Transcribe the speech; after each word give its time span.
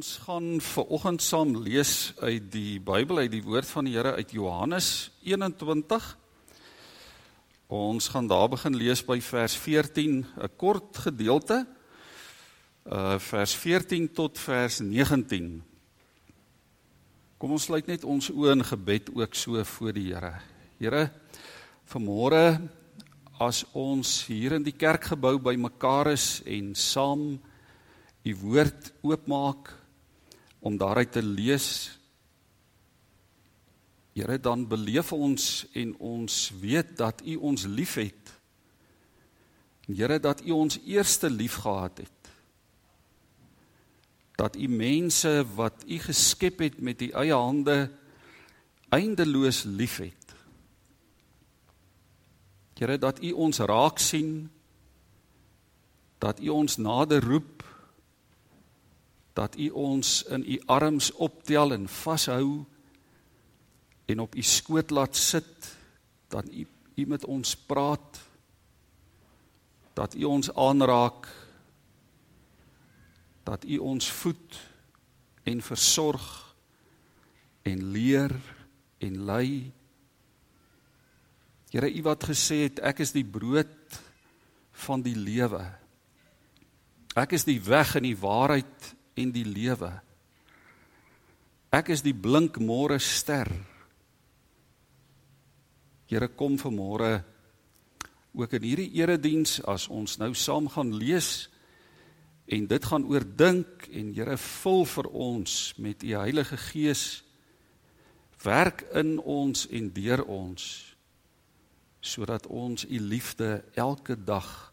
Ons 0.00 0.14
gaan 0.24 0.62
ver 0.64 0.86
oggend 0.96 1.20
saam 1.20 1.50
lees 1.60 2.14
uit 2.24 2.46
die 2.48 2.78
Bybel 2.80 3.18
uit 3.20 3.34
die 3.34 3.42
woord 3.44 3.68
van 3.68 3.84
die 3.84 3.98
Here 3.98 4.14
uit 4.16 4.30
Johannes 4.32 5.10
21. 5.28 6.04
Ons 7.68 8.06
gaan 8.08 8.30
daar 8.30 8.46
begin 8.48 8.78
lees 8.80 9.02
by 9.04 9.18
vers 9.20 9.52
14, 9.60 10.14
'n 10.24 10.48
kort 10.56 10.96
gedeelte. 11.04 11.66
Uh 12.86 13.18
vers 13.18 13.52
14 13.54 14.08
tot 14.16 14.38
vers 14.38 14.78
19. 14.80 15.60
Kom 17.36 17.50
ons 17.50 17.62
sluit 17.68 17.86
net 17.86 18.04
ons 18.04 18.30
oë 18.30 18.52
in 18.52 18.64
gebed 18.64 19.10
ook 19.12 19.34
so 19.34 19.64
voor 19.64 19.92
die 19.92 20.14
Here. 20.14 20.40
Here, 20.78 21.10
vanmôre 21.84 22.56
as 23.38 23.66
ons 23.74 24.24
hier 24.26 24.52
in 24.52 24.64
die 24.64 24.72
kerkgebou 24.72 25.36
bymekaar 25.38 26.12
is 26.12 26.40
en 26.46 26.74
saam 26.74 27.36
u 28.24 28.36
woord 28.36 28.92
oopmaak 29.02 29.79
om 30.60 30.76
daaruit 30.76 31.12
te 31.12 31.22
lees. 31.22 31.98
Here 34.12 34.40
dan 34.40 34.66
beleef 34.68 35.12
ons 35.12 35.66
en 35.72 35.94
ons 35.96 36.52
weet 36.60 36.96
dat 36.96 37.22
u 37.24 37.36
ons 37.36 37.64
liefhet. 37.64 38.34
Here 39.88 40.20
dat 40.20 40.44
u 40.44 40.50
ons 40.50 40.78
eerste 40.84 41.30
lief 41.30 41.54
gehad 41.64 41.98
het. 41.98 42.32
Dat 44.36 44.56
u 44.56 44.68
mense 44.68 45.44
wat 45.54 45.84
u 45.86 45.98
geskep 45.98 46.58
het 46.58 46.80
met 46.80 47.02
u 47.02 47.10
eie 47.10 47.34
hande 47.34 47.90
eindeloos 48.88 49.62
liefhet. 49.62 50.34
Here 52.74 52.98
dat 52.98 53.22
u 53.22 53.32
ons 53.32 53.58
raak 53.58 53.98
sien 53.98 54.50
dat 56.18 56.40
u 56.40 56.48
ons 56.48 56.76
nader 56.76 57.24
roep 57.24 57.64
dat 59.32 59.58
u 59.58 59.68
ons 59.68 60.22
in 60.22 60.44
u 60.46 60.60
arms 60.66 61.12
optel 61.12 61.72
en 61.72 61.88
vashou 61.88 62.64
en 64.06 64.20
op 64.20 64.34
u 64.34 64.42
skoot 64.42 64.90
laat 64.90 65.16
sit 65.16 65.76
dat 66.28 66.52
u 66.52 66.66
u 66.94 67.06
met 67.06 67.24
ons 67.24 67.56
praat 67.56 68.20
dat 69.92 70.14
u 70.14 70.24
ons 70.24 70.54
aanraak 70.54 71.28
dat 73.42 73.64
u 73.64 73.78
ons 73.78 74.10
voed 74.10 74.60
en 75.42 75.62
versorg 75.62 76.54
en 77.62 77.90
leer 77.90 78.34
en 78.98 79.24
lei. 79.24 79.72
Here 81.70 81.90
u 81.90 82.02
wat 82.02 82.24
gesê 82.30 82.64
het 82.68 82.80
ek 82.84 83.02
is 83.04 83.14
die 83.16 83.24
brood 83.24 83.98
van 84.86 85.02
die 85.02 85.16
lewe. 85.16 85.62
Ek 87.18 87.34
is 87.36 87.46
die 87.48 87.60
weg 87.62 87.96
en 87.98 88.06
die 88.06 88.18
waarheid 88.18 88.92
en 89.14 89.32
die 89.32 89.46
lewe. 89.46 89.90
Ek 91.70 91.92
is 91.94 92.02
die 92.02 92.14
blink 92.14 92.58
môre 92.58 92.98
ster. 92.98 93.48
Here 96.10 96.26
kom 96.34 96.58
vanmôre 96.58 97.20
ook 98.34 98.52
in 98.58 98.66
hierdie 98.66 98.90
erediens 98.98 99.58
as 99.70 99.88
ons 99.90 100.18
nou 100.18 100.32
saam 100.34 100.68
gaan 100.70 100.92
lees 100.94 101.48
en 102.50 102.66
dit 102.66 102.86
gaan 102.86 103.06
oordink 103.06 103.86
en 103.94 104.12
Here 104.14 104.36
vul 104.38 104.84
vir 104.86 105.08
ons 105.10 105.56
met 105.78 106.02
u 106.02 106.14
Heilige 106.18 106.58
Gees 106.70 107.04
werk 108.42 108.86
in 108.98 109.18
ons 109.18 109.66
en 109.70 109.90
deur 109.94 110.24
ons 110.26 110.68
sodat 112.00 112.46
ons 112.46 112.86
u 112.86 112.98
liefde 112.98 113.60
elke 113.78 114.18
dag 114.18 114.72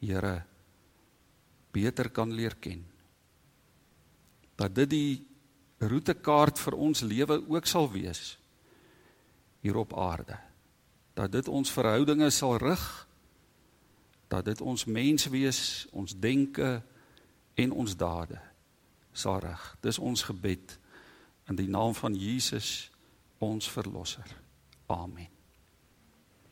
Here 0.00 0.42
beter 1.72 2.12
kan 2.12 2.32
leer 2.32 2.56
ken 2.60 2.84
dat 4.56 4.74
dit 4.74 4.90
die 4.90 5.26
roetekaart 5.78 6.58
vir 6.58 6.76
ons 6.78 7.00
lewe 7.00 7.40
ook 7.48 7.66
sal 7.66 7.90
wees 7.92 8.36
hier 9.64 9.76
op 9.80 9.94
aarde. 9.98 10.36
Dat 11.14 11.32
dit 11.32 11.48
ons 11.48 11.72
verhoudinge 11.72 12.30
sal 12.30 12.56
rig. 12.60 12.84
Dat 14.28 14.44
dit 14.44 14.60
ons 14.60 14.84
menswees, 14.84 15.86
ons 15.92 16.16
denke 16.18 16.82
en 17.54 17.72
ons 17.72 17.96
dade 17.96 18.40
sal 19.12 19.38
rig. 19.44 19.62
Dis 19.80 19.98
ons 19.98 20.22
gebed 20.22 20.78
in 21.48 21.56
die 21.56 21.68
naam 21.68 21.94
van 21.94 22.14
Jesus 22.16 22.90
ons 23.38 23.68
verlosser. 23.70 24.26
Amen. 24.86 25.28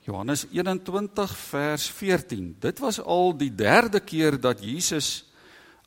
Johannes 0.03 0.47
21 0.51 1.37
vers 1.37 1.87
14. 1.91 2.57
Dit 2.59 2.81
was 2.83 3.01
al 3.01 3.37
die 3.39 3.53
derde 3.55 4.01
keer 4.01 4.41
dat 4.41 4.65
Jesus 4.65 5.32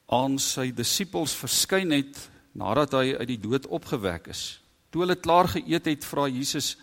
aan 0.08 0.38
sy 0.42 0.70
disippels 0.76 1.34
verskyn 1.38 1.94
het 1.96 2.20
nadat 2.56 2.94
hy 2.94 3.16
uit 3.18 3.30
die 3.34 3.42
dood 3.42 3.66
opgewek 3.68 4.30
is. 4.32 4.60
Toe 4.94 5.04
hulle 5.04 5.18
klaar 5.20 5.50
geëet 5.52 5.90
het, 5.92 6.06
vra 6.08 6.28
Jesus 6.30 6.76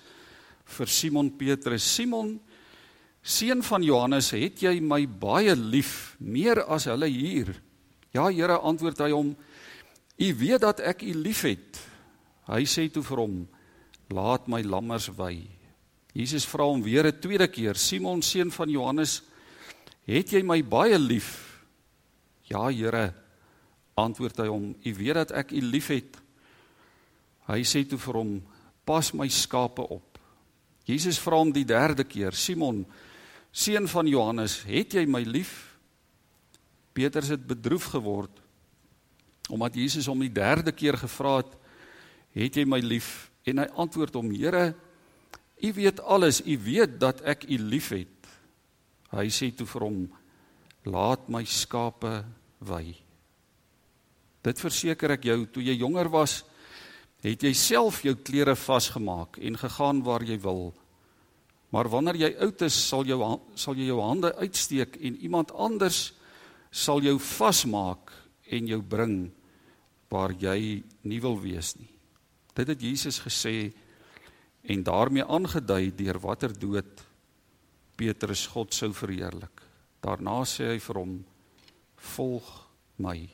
vir 0.76 0.90
Simon 0.90 1.30
Petrus: 1.38 1.86
"Simon, 1.94 2.40
seun 3.22 3.62
van 3.62 3.82
Johannes, 3.82 4.30
het 4.30 4.62
jy 4.62 4.80
my 4.80 5.06
baie 5.06 5.54
lief, 5.56 6.16
meer 6.18 6.64
as 6.66 6.84
hulle 6.84 7.08
hier?" 7.08 7.54
"Ja, 8.12 8.28
Here," 8.28 8.58
antwoord 8.58 8.98
hy 8.98 9.10
hom. 9.10 9.36
"U 10.18 10.34
weet 10.34 10.60
dat 10.60 10.80
ek 10.80 11.02
u 11.02 11.14
liefhet." 11.14 11.80
Hy 12.46 12.64
sê 12.64 12.90
toe 12.92 13.02
vir 13.02 13.16
hom: 13.16 13.48
"Laat 14.10 14.48
my 14.48 14.62
lammers 14.62 15.08
wy." 15.08 15.48
Jesus 16.12 16.44
vra 16.44 16.64
hom 16.64 16.82
weer 16.82 17.06
'n 17.06 17.20
tweede 17.20 17.48
keer: 17.48 17.74
"Simon, 17.74 18.22
seun 18.22 18.50
van 18.50 18.68
Johannes, 18.68 19.22
het 20.04 20.30
jy 20.30 20.42
my 20.42 20.62
baie 20.62 20.98
lief?" 20.98 21.51
Ja, 22.52 22.68
Here, 22.68 23.06
antwoord 23.96 24.42
hy 24.42 24.48
hom, 24.50 24.72
u 24.76 24.94
weet 24.98 25.18
dat 25.22 25.34
ek 25.42 25.54
u 25.56 25.62
liefhet. 25.64 26.18
Hy 27.48 27.62
sê 27.66 27.84
toe 27.88 28.00
vir 28.00 28.18
hom, 28.20 28.32
pas 28.88 29.12
my 29.16 29.28
skape 29.32 29.84
op. 29.84 30.18
Jesus 30.88 31.20
vra 31.22 31.38
hom 31.38 31.52
die 31.54 31.66
derde 31.66 32.04
keer, 32.08 32.34
Simon, 32.34 32.82
seun 33.52 33.86
van 33.90 34.08
Johannes, 34.10 34.62
het 34.66 34.96
jy 34.98 35.04
my 35.06 35.22
lief? 35.26 35.52
Petrus 36.92 37.32
het 37.32 37.44
bedroef 37.48 37.92
geword 37.94 38.40
omdat 39.52 39.74
Jesus 39.76 40.06
hom 40.08 40.20
die 40.22 40.32
derde 40.32 40.72
keer 40.72 40.96
gevra 40.96 41.34
het, 41.42 41.50
het 42.32 42.56
jy 42.56 42.62
my 42.64 42.78
lief? 42.80 43.26
En 43.44 43.58
hy 43.60 43.66
antwoord 43.82 44.14
hom, 44.16 44.30
Here, 44.32 44.70
u 45.60 45.72
weet 45.76 46.00
alles, 46.00 46.38
u 46.46 46.54
weet 46.62 46.94
dat 47.02 47.20
ek 47.28 47.44
u 47.50 47.58
liefhet. 47.60 48.30
Hy 49.12 49.26
sê 49.34 49.50
toe 49.52 49.66
vir 49.68 49.84
hom, 49.84 49.98
laat 50.88 51.26
my 51.28 51.42
skape 51.44 52.14
wy. 52.68 52.94
Dit 54.42 54.60
verseker 54.60 55.14
ek 55.14 55.26
jou, 55.30 55.38
toe 55.54 55.62
jy 55.62 55.76
jonger 55.78 56.10
was, 56.10 56.40
het 57.22 57.44
jy 57.46 57.52
self 57.54 58.02
jou 58.02 58.16
klere 58.18 58.56
vasgemaak 58.58 59.38
en 59.38 59.58
gegaan 59.58 60.02
waar 60.02 60.24
jy 60.26 60.38
wil. 60.42 60.72
Maar 61.72 61.88
wanneer 61.88 62.18
jy 62.20 62.32
oud 62.44 62.64
is, 62.66 62.74
sal 62.74 63.06
jou 63.08 63.20
sal 63.54 63.78
jy 63.78 63.86
jou 63.88 64.00
hande 64.02 64.32
uitsteek 64.42 64.98
en 65.00 65.20
iemand 65.22 65.54
anders 65.54 66.10
sal 66.72 67.00
jou 67.04 67.18
vasmaak 67.20 68.10
en 68.52 68.68
jou 68.68 68.80
bring 68.82 69.30
waar 70.12 70.34
jy 70.36 70.82
nie 71.08 71.20
wil 71.22 71.38
wees 71.40 71.76
nie. 71.78 71.88
Dit 72.52 72.68
het 72.68 72.82
Jesus 72.82 73.22
gesê 73.24 73.72
en 74.68 74.84
daarmee 74.84 75.24
aangedui 75.24 75.94
deur 75.96 76.18
watter 76.20 76.52
dood 76.52 77.00
Petrus 77.96 78.46
God 78.52 78.74
sou 78.74 78.90
verheerlik. 78.96 79.62
Daarna 80.02 80.42
sê 80.48 80.72
hy 80.72 80.78
vir 80.82 80.98
hom: 80.98 81.16
"Volg 82.02 82.48
my." 82.98 83.28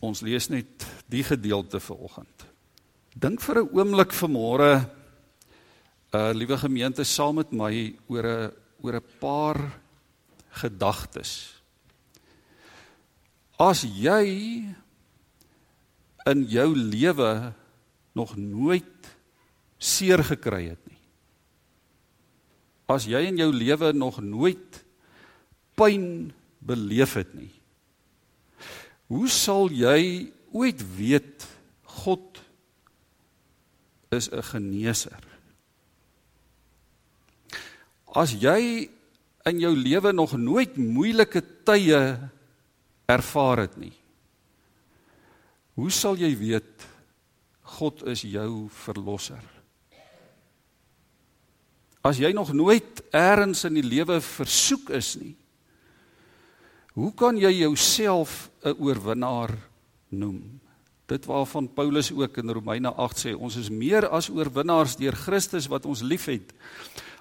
Ons 0.00 0.22
lees 0.24 0.48
net 0.48 0.86
die 1.12 1.22
gedeelte 1.24 1.80
vir 1.80 1.96
oggend. 2.00 2.46
Dink 3.14 3.40
vir 3.40 3.62
'n 3.62 3.70
oomblik 3.76 4.12
vanmôre 4.12 4.88
uh 6.12 6.32
liewe 6.34 6.56
gemeente 6.58 7.04
saam 7.04 7.36
met 7.36 7.52
my 7.52 7.94
oor 8.08 8.26
'n 8.26 8.52
oor 8.82 8.96
'n 8.96 9.18
paar 9.20 9.58
gedagtes. 10.50 11.62
As 13.58 13.82
jy 13.82 14.64
in 16.26 16.44
jou 16.48 16.74
lewe 16.74 17.52
nog 18.12 18.36
nooit 18.36 19.16
seer 19.78 20.24
gekry 20.24 20.70
het 20.72 20.82
nie. 20.88 20.98
As 22.88 23.04
jy 23.04 23.20
in 23.28 23.36
jou 23.36 23.52
lewe 23.52 23.92
nog 23.92 24.20
nooit 24.20 24.84
pyn 25.78 26.32
beleef 26.58 27.14
het 27.14 27.34
nie. 27.34 27.52
Hoe 29.10 29.28
sal 29.28 29.70
jy 29.74 30.30
ooit 30.54 30.82
weet 30.96 31.46
God 32.00 32.40
is 34.10 34.30
'n 34.30 34.42
geneeser? 34.42 35.22
As 38.10 38.32
jy 38.34 38.90
in 39.46 39.60
jou 39.60 39.74
lewe 39.76 40.12
nog 40.12 40.36
nooit 40.36 40.76
moeilike 40.76 41.42
tye 41.64 42.18
ervaar 43.06 43.64
het 43.66 43.76
nie. 43.76 43.94
Hoe 45.74 45.90
sal 45.90 46.18
jy 46.20 46.30
weet 46.38 46.86
God 47.78 48.02
is 48.10 48.22
jou 48.26 48.68
verlosser? 48.68 49.42
As 52.04 52.18
jy 52.20 52.32
nog 52.32 52.52
nooit 52.56 53.02
eers 53.12 53.64
in 53.68 53.76
die 53.76 53.84
lewe 53.84 54.20
versoek 54.24 54.90
is 54.96 55.14
nie. 55.20 55.34
Hoe 56.94 57.12
kan 57.14 57.36
jy 57.38 57.62
jouself 57.62 58.50
'n 58.64 58.74
oorwinnaar 58.78 59.54
noem? 60.08 60.60
Dit 61.06 61.26
waarvan 61.26 61.72
Paulus 61.74 62.12
ook 62.12 62.36
in 62.36 62.50
Romeine 62.50 62.92
8 62.94 63.18
sê, 63.18 63.34
ons 63.34 63.56
is 63.56 63.70
meer 63.70 64.08
as 64.08 64.28
oorwinnaars 64.30 64.96
deur 64.96 65.14
Christus 65.14 65.66
wat 65.66 65.86
ons 65.86 66.02
liefhet. 66.02 66.52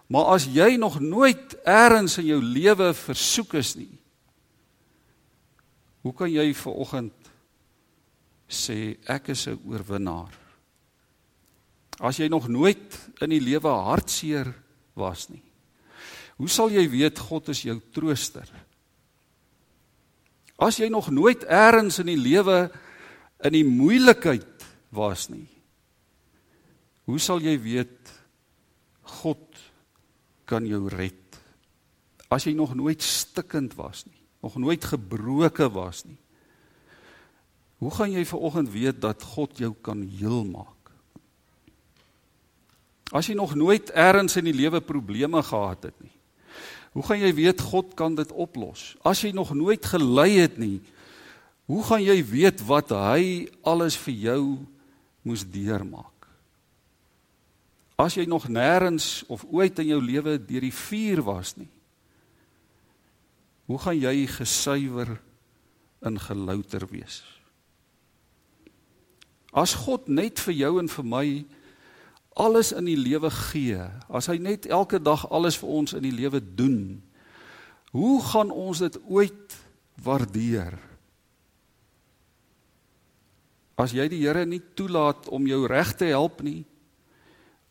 Maar 0.08 0.26
as 0.26 0.46
jy 0.46 0.76
nog 0.78 1.00
nooit 1.00 1.58
eers 1.66 2.18
in 2.18 2.26
jou 2.26 2.42
lewe 2.42 2.94
versoek 2.94 3.54
is 3.54 3.76
nie, 3.76 4.00
hoe 6.02 6.14
kan 6.14 6.32
jy 6.32 6.54
ver 6.54 6.74
oggend 6.74 7.32
sê 8.48 8.98
ek 9.06 9.30
is 9.30 9.48
'n 9.48 9.60
oorwinnaar? 9.66 10.34
As 12.00 12.18
jy 12.18 12.28
nog 12.28 12.48
nooit 12.48 13.10
in 13.22 13.30
die 13.30 13.42
lewe 13.42 13.70
hartseer 13.70 14.54
was 14.96 15.30
nie. 15.30 15.44
Hoe 16.38 16.48
sal 16.48 16.70
jy 16.70 16.90
weet 16.90 17.20
God 17.20 17.50
is 17.50 17.62
jou 17.62 17.82
trooster? 17.92 18.48
As 20.60 20.78
jy 20.80 20.90
nog 20.92 21.08
nooit 21.16 21.46
eers 21.48 22.02
in 22.04 22.12
die 22.12 22.20
lewe 22.20 22.68
in 23.48 23.56
die 23.56 23.64
moeilikheid 23.64 24.66
was 24.92 25.30
nie. 25.32 25.48
Hoe 27.08 27.20
sal 27.24 27.40
jy 27.42 27.56
weet 27.64 28.12
God 29.22 29.62
kan 30.50 30.68
jou 30.68 30.84
red? 30.92 31.40
As 32.30 32.46
jy 32.46 32.54
nog 32.58 32.76
nooit 32.78 33.02
stikkend 33.02 33.78
was 33.80 34.04
nie, 34.06 34.20
nog 34.44 34.60
nooit 34.62 34.84
gebroke 34.86 35.70
was 35.74 36.04
nie. 36.06 36.20
Hoe 37.80 37.94
gaan 37.96 38.12
jy 38.12 38.26
vanoggend 38.28 38.70
weet 38.74 39.00
dat 39.02 39.24
God 39.24 39.56
jou 39.58 39.72
kan 39.82 40.04
heel 40.04 40.44
maak? 40.44 40.92
As 43.16 43.32
jy 43.32 43.40
nog 43.40 43.56
nooit 43.58 43.90
eers 43.96 44.36
in 44.38 44.52
die 44.52 44.58
lewe 44.58 44.84
probleme 44.84 45.42
gehad 45.42 45.88
het 45.88 45.96
nie. 46.04 46.19
Hoe 46.96 47.06
gaan 47.06 47.22
jy 47.22 47.34
weet 47.38 47.62
God 47.62 47.94
kan 47.98 48.16
dit 48.18 48.32
oplos? 48.34 48.96
As 49.06 49.22
jy 49.22 49.32
nog 49.36 49.54
nooit 49.54 49.86
gelei 49.86 50.40
het 50.42 50.58
nie, 50.58 50.80
hoe 51.70 51.84
gaan 51.86 52.02
jy 52.02 52.18
weet 52.26 52.64
wat 52.66 52.94
hy 52.96 53.46
alles 53.62 53.98
vir 54.02 54.16
jou 54.26 54.44
moes 55.22 55.44
deurmaak? 55.46 56.26
As 58.00 58.16
jy 58.16 58.24
nog 58.26 58.48
nêrens 58.50 59.26
of 59.28 59.44
ooit 59.52 59.78
in 59.84 59.92
jou 59.92 60.00
lewe 60.02 60.38
deur 60.40 60.66
die 60.66 60.74
vuur 60.74 61.22
was 61.28 61.58
nie. 61.60 61.70
Hoe 63.70 63.78
gaan 63.78 64.00
jy 64.00 64.24
gesuiwer 64.26 65.12
in 66.08 66.16
gelouter 66.18 66.88
wees? 66.90 67.22
As 69.54 69.76
God 69.84 70.08
net 70.10 70.40
vir 70.42 70.56
jou 70.56 70.72
en 70.82 70.90
vir 70.90 71.06
my 71.06 71.26
alles 72.38 72.72
in 72.76 72.88
die 72.88 73.00
lewe 73.00 73.32
gee, 73.34 73.82
as 74.10 74.30
hy 74.32 74.38
net 74.42 74.68
elke 74.70 75.00
dag 75.02 75.26
alles 75.32 75.58
vir 75.60 75.72
ons 75.82 75.96
in 75.98 76.06
die 76.06 76.16
lewe 76.16 76.42
doen, 76.42 77.00
hoe 77.96 78.20
gaan 78.22 78.52
ons 78.54 78.84
dit 78.86 79.00
ooit 79.10 79.56
waardeer? 80.04 80.78
As 83.80 83.96
jy 83.96 84.10
die 84.12 84.22
Here 84.22 84.44
nie 84.46 84.62
toelaat 84.76 85.30
om 85.32 85.48
jou 85.48 85.64
reg 85.72 85.94
te 85.98 86.12
help 86.12 86.44
nie 86.44 86.66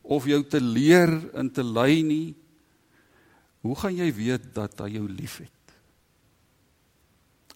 of 0.09 0.25
jou 0.25 0.39
te 0.41 0.57
leer 0.57 1.11
en 1.37 1.51
te 1.53 1.61
lei 1.61 2.01
nie, 2.01 2.33
hoe 3.61 3.75
gaan 3.77 3.93
jy 3.93 4.07
weet 4.15 4.47
dat 4.55 4.79
hy 4.81 4.95
jou 4.95 5.05
liefhet? 5.05 5.53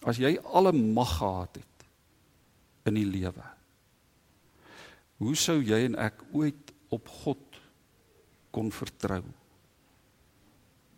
As 0.06 0.20
jy 0.20 0.36
alle 0.52 0.70
mag 0.76 1.16
gehad 1.18 1.58
het 1.58 1.86
in 2.86 3.00
die 3.00 3.08
lewe, 3.08 3.46
hoe 5.24 5.34
sou 5.38 5.56
jy 5.64 5.80
en 5.88 5.96
ek 5.98 6.20
ooit 6.36 6.63
op 6.94 7.10
God 7.24 7.58
kon 8.54 8.70
vertrou. 8.72 9.22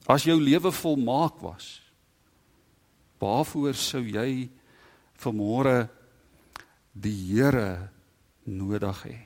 As 0.07 0.27
jou 0.29 0.37
lewe 0.39 0.71
volmaak 0.71 1.41
was, 1.43 1.81
waarvoor 3.19 3.75
sou 3.75 4.05
jy 4.05 4.47
vanmôre 5.19 5.87
die 6.93 7.17
Here 7.33 7.89
nodig 8.45 9.01
hê? 9.09 9.17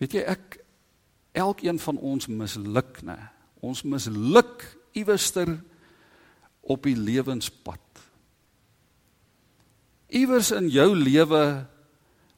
Weet 0.00 0.16
jy 0.16 0.24
ek 0.32 0.58
elkeen 1.34 1.78
van 1.82 1.98
ons 1.98 2.30
misluk, 2.30 3.02
né? 3.06 3.18
Ons 3.64 3.84
misluk 3.88 4.64
iewester 4.94 5.50
op 6.64 6.86
die 6.86 6.96
lewenspad. 6.96 7.80
Iewers 10.14 10.52
in 10.54 10.68
jou 10.72 10.92
lewe 10.94 11.44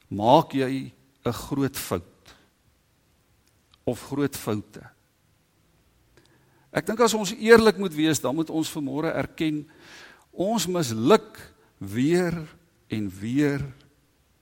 maak 0.07 0.53
jy 0.53 0.91
'n 1.25 1.33
groot 1.33 1.77
fout 1.77 2.35
of 3.83 4.01
groot 4.07 4.35
foute. 4.35 4.83
Ek 6.71 6.85
dink 6.85 6.99
as 6.99 7.13
ons 7.13 7.31
eerlik 7.31 7.77
moet 7.77 7.93
wees, 7.93 8.19
dan 8.19 8.35
moet 8.35 8.49
ons 8.49 8.71
vanmôre 8.71 9.13
erken 9.15 9.65
ons 10.31 10.67
misluk 10.67 11.39
weer 11.77 12.35
en 12.87 13.09
weer 13.19 13.63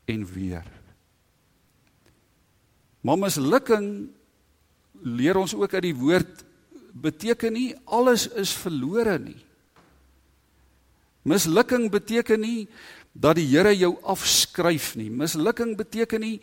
en 0.05 0.25
weer. 0.25 0.65
Maar 3.05 3.21
mislukking 3.21 4.09
leer 5.05 5.37
ons 5.37 5.53
ook 5.53 5.73
uit 5.73 5.85
die 5.85 5.95
woord 5.95 6.43
beteken 6.95 7.53
nie 7.53 7.75
alles 7.85 8.27
is 8.33 8.53
verlore 8.55 9.17
nie. 9.19 9.39
Mislukking 11.25 11.89
beteken 11.93 12.41
nie 12.41 12.67
dat 13.15 13.39
die 13.39 13.47
Here 13.47 13.71
jou 13.73 13.95
afskryf 14.03 14.93
nie. 14.99 15.09
Mislukking 15.09 15.75
beteken 15.79 16.21
nie 16.21 16.39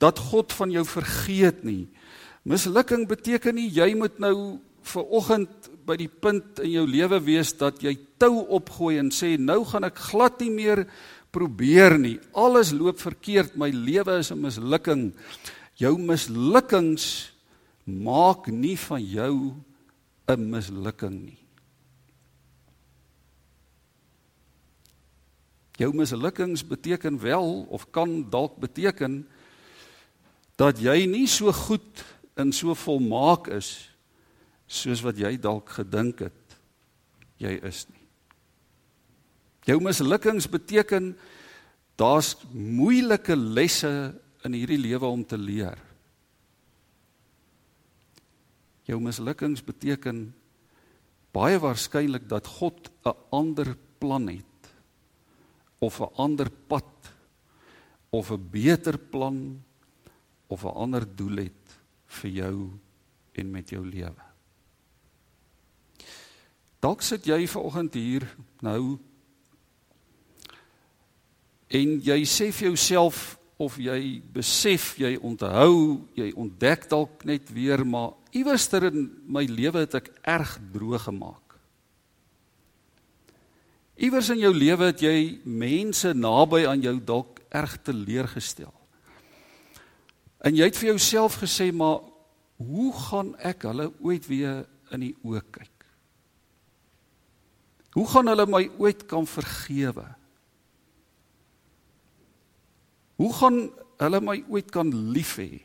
dat 0.00 0.18
God 0.32 0.52
van 0.56 0.72
jou 0.72 0.84
vergeet 0.88 1.62
nie. 1.64 1.86
Mislukking 2.48 3.04
beteken 3.08 3.56
nie 3.58 3.68
jy 3.68 3.92
moet 3.98 4.18
nou 4.22 4.58
vir 4.86 5.12
oggend 5.18 5.70
by 5.86 5.96
die 5.98 6.10
punt 6.10 6.60
in 6.64 6.72
jou 6.72 6.86
lewe 6.88 7.18
wees 7.26 7.52
dat 7.58 7.82
jy 7.84 7.94
tou 8.22 8.46
opgooi 8.56 8.96
en 9.00 9.12
sê 9.14 9.34
nou 9.38 9.60
gaan 9.68 9.86
ek 9.88 10.00
glad 10.10 10.40
nie 10.42 10.52
meer 10.54 10.86
probeer 11.34 11.98
nie. 12.00 12.16
Alles 12.32 12.72
loop 12.72 13.00
verkeerd, 13.02 13.58
my 13.58 13.68
lewe 13.70 14.18
is 14.18 14.32
'n 14.32 14.40
mislukking. 14.40 15.12
Jou 15.76 15.98
mislukkings 15.98 17.32
maak 17.84 18.48
nie 18.48 18.76
van 18.76 19.02
jou 19.02 19.54
'n 20.28 20.50
mislukking 20.50 21.26
nie. 21.26 21.45
Jou 25.76 25.92
mislukkings 25.92 26.64
beteken 26.64 27.18
wel 27.20 27.66
of 27.68 27.90
kan 27.92 28.24
dalk 28.30 28.56
beteken 28.56 29.26
dat 30.56 30.80
jy 30.80 31.04
nie 31.04 31.26
so 31.28 31.52
goed 31.52 32.04
en 32.36 32.52
so 32.52 32.74
volmaak 32.74 33.50
is 33.52 33.90
soos 34.66 35.02
wat 35.04 35.20
jy 35.20 35.36
dalk 35.36 35.68
gedink 35.76 36.24
het 36.24 36.56
jy 37.36 37.52
is 37.68 37.84
nie. 37.90 38.04
Jou 39.66 39.80
mislukkings 39.82 40.46
beteken 40.48 41.12
daar's 41.98 42.36
moeilike 42.52 43.36
lesse 43.36 43.90
in 44.46 44.54
hierdie 44.54 44.78
lewe 44.80 45.08
om 45.10 45.24
te 45.26 45.36
leer. 45.36 45.76
Jou 48.86 49.00
mislukkings 49.02 49.64
beteken 49.66 50.28
baie 51.34 51.58
waarskynlik 51.60 52.28
dat 52.30 52.46
God 52.46 52.88
'n 53.04 53.16
ander 53.30 53.76
plan 53.98 54.28
het 54.28 54.55
of 55.78 56.00
'n 56.00 56.14
ander 56.16 56.50
pad 56.50 56.92
of 58.10 58.30
'n 58.30 58.48
beter 58.50 58.98
plan 58.98 59.64
of 60.46 60.64
'n 60.64 60.74
ander 60.74 61.16
doel 61.16 61.36
het 61.36 61.78
vir 62.06 62.30
jou 62.30 62.70
en 63.32 63.50
met 63.50 63.68
jou 63.70 63.84
lewe. 63.84 64.24
Dalk 66.80 67.02
sit 67.02 67.24
jy 67.26 67.46
vanoggend 67.48 67.94
hier 67.94 68.36
nou 68.60 68.98
en 71.68 72.00
jy 72.00 72.20
sê 72.24 72.52
vir 72.52 72.68
jouself 72.68 73.38
of 73.56 73.78
jy 73.80 74.20
besef 74.32 74.98
jy 75.00 75.16
onthou 75.16 76.04
jy 76.14 76.28
ontdek 76.36 76.88
dalk 76.92 77.24
net 77.24 77.48
weer 77.50 77.84
maar 77.86 78.12
iewers 78.36 78.68
in 78.72 79.08
my 79.26 79.46
lewe 79.48 79.86
het 79.86 79.94
ek 79.94 80.12
erg 80.22 80.58
droog 80.72 81.08
gemaak 81.08 81.45
Iewers 83.96 84.28
in 84.28 84.42
jou 84.42 84.52
lewe 84.52 84.90
het 84.90 85.00
jy 85.00 85.18
mense 85.48 86.12
naby 86.12 86.66
aan 86.68 86.82
jou 86.84 86.98
dalk 87.00 87.40
erg 87.48 87.78
teleurgestel. 87.86 88.72
En 90.44 90.56
jy 90.56 90.68
het 90.68 90.76
vir 90.76 90.92
jouself 90.92 91.38
gesê 91.40 91.70
maar 91.72 92.02
hoe 92.60 92.90
gaan 92.92 93.32
ek 93.40 93.64
hulle 93.68 93.88
ooit 94.04 94.28
weer 94.28 94.66
in 94.92 95.08
die 95.08 95.14
oë 95.24 95.42
kyk? 95.52 95.72
Hoe 97.96 98.04
gaan 98.12 98.28
hulle 98.28 98.44
my 98.52 98.66
ooit 98.76 99.06
kan 99.08 99.24
vergewe? 99.24 100.04
Hoe 103.16 103.32
gaan 103.32 103.62
hulle 103.96 104.20
my 104.20 104.36
ooit 104.52 104.68
kan 104.72 104.92
lief 104.92 105.38
hê? 105.40 105.62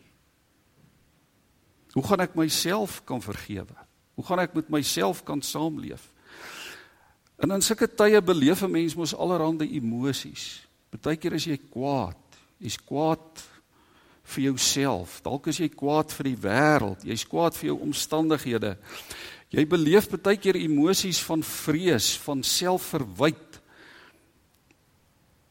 Hoe 1.91 2.03
gaan 2.07 2.23
ek 2.23 2.37
myself 2.39 3.01
kan 3.03 3.19
vergewe? 3.19 3.75
Hoe 4.15 4.23
gaan 4.23 4.39
ek 4.39 4.55
met 4.55 4.71
myself 4.71 5.25
kan 5.27 5.43
saamleef? 5.43 6.07
En 7.41 7.51
in 7.55 7.63
sulke 7.65 7.87
tye 7.89 8.21
beleef 8.21 8.61
'n 8.61 8.71
mens 8.71 8.95
mos 8.95 9.15
allerlei 9.15 9.77
emosies. 9.77 10.61
Partykeer 10.91 11.33
is 11.33 11.45
jy 11.45 11.57
kwaad. 11.57 12.19
Jy's 12.59 12.77
kwaad 12.77 13.41
vir 14.23 14.43
jouself. 14.43 15.21
Dalk 15.23 15.47
is 15.47 15.57
jy 15.57 15.69
kwaad 15.69 16.11
vir 16.11 16.23
die 16.23 16.37
wêreld. 16.37 17.03
Jy's 17.03 17.25
kwaad 17.25 17.55
vir 17.57 17.71
jou 17.71 17.79
omstandighede. 17.81 18.77
Jy 19.49 19.65
beleef 19.65 20.07
baie 20.09 20.37
keer 20.37 20.55
emosies 20.55 21.19
van 21.27 21.41
vrees, 21.43 22.17
van 22.23 22.43
selfverwyd, 22.43 23.61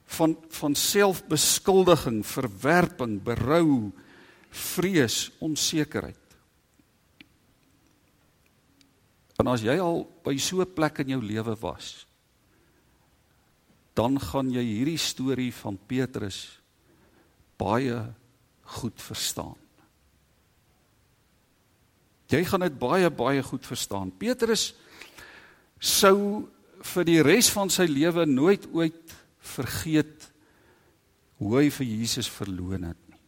van 0.06 0.36
van 0.60 0.74
selfbeskuldiging, 0.74 2.22
verwerping, 2.26 3.20
berou, 3.22 3.92
vrees, 4.50 5.30
onsekerheid. 5.40 6.19
En 9.40 9.48
as 9.48 9.64
jy 9.64 9.78
al 9.80 10.04
by 10.24 10.36
so 10.36 10.60
'n 10.60 10.74
plek 10.74 11.00
in 11.00 11.16
jou 11.16 11.22
lewe 11.22 11.56
was, 11.60 12.06
dan 13.94 14.20
gaan 14.20 14.50
jy 14.50 14.62
hierdie 14.62 14.98
storie 15.00 15.52
van 15.52 15.78
Petrus 15.86 16.60
baie 17.58 18.14
goed 18.62 19.00
verstaan. 19.00 19.56
Jy 22.30 22.44
gaan 22.44 22.60
dit 22.60 22.78
baie 22.78 23.10
baie 23.10 23.42
goed 23.42 23.66
verstaan. 23.66 24.12
Petrus 24.14 24.74
sou 25.80 26.48
vir 26.94 27.04
die 27.04 27.22
res 27.22 27.50
van 27.50 27.70
sy 27.72 27.88
lewe 27.90 28.26
nooit 28.26 28.68
ooit 28.72 29.14
vergeet 29.40 30.30
hoe 31.40 31.56
hy 31.58 31.70
vir 31.70 31.86
Jesus 31.86 32.28
verloon 32.28 32.84
het 32.92 33.08
nie. 33.08 33.20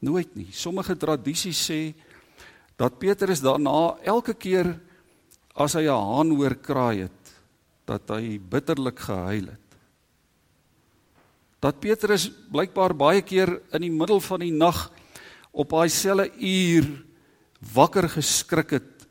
Nooit 0.00 0.34
nie. 0.36 0.50
Sommige 0.52 0.96
tradisies 0.96 1.60
sê 1.70 1.94
dat 2.76 2.98
Petrus 2.98 3.40
daarna 3.40 3.96
elke 4.02 4.34
keer 4.34 4.74
as 5.54 5.74
hy 5.74 5.86
'n 5.86 5.94
haan 5.94 6.30
hoor 6.34 6.54
kraai 6.56 7.06
het, 7.06 7.22
dat 7.86 8.08
hy 8.08 8.38
bitterlik 8.38 8.98
gehuil 8.98 9.46
het. 9.46 9.60
Dat 11.60 11.80
Petrus 11.80 12.28
blykbaar 12.50 12.94
baie 12.96 13.22
keer 13.22 13.62
in 13.72 13.80
die 13.80 13.90
middel 13.90 14.20
van 14.20 14.40
die 14.40 14.52
nag 14.52 14.90
op 15.52 15.70
daai 15.70 15.88
selfe 15.88 16.30
uur 16.40 17.04
wakker 17.72 18.08
geskrik 18.08 18.70
het 18.70 19.06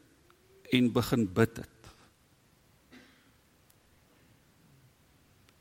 en 0.71 0.91
begin 0.91 1.25
bid 1.33 1.57
het. 1.57 1.69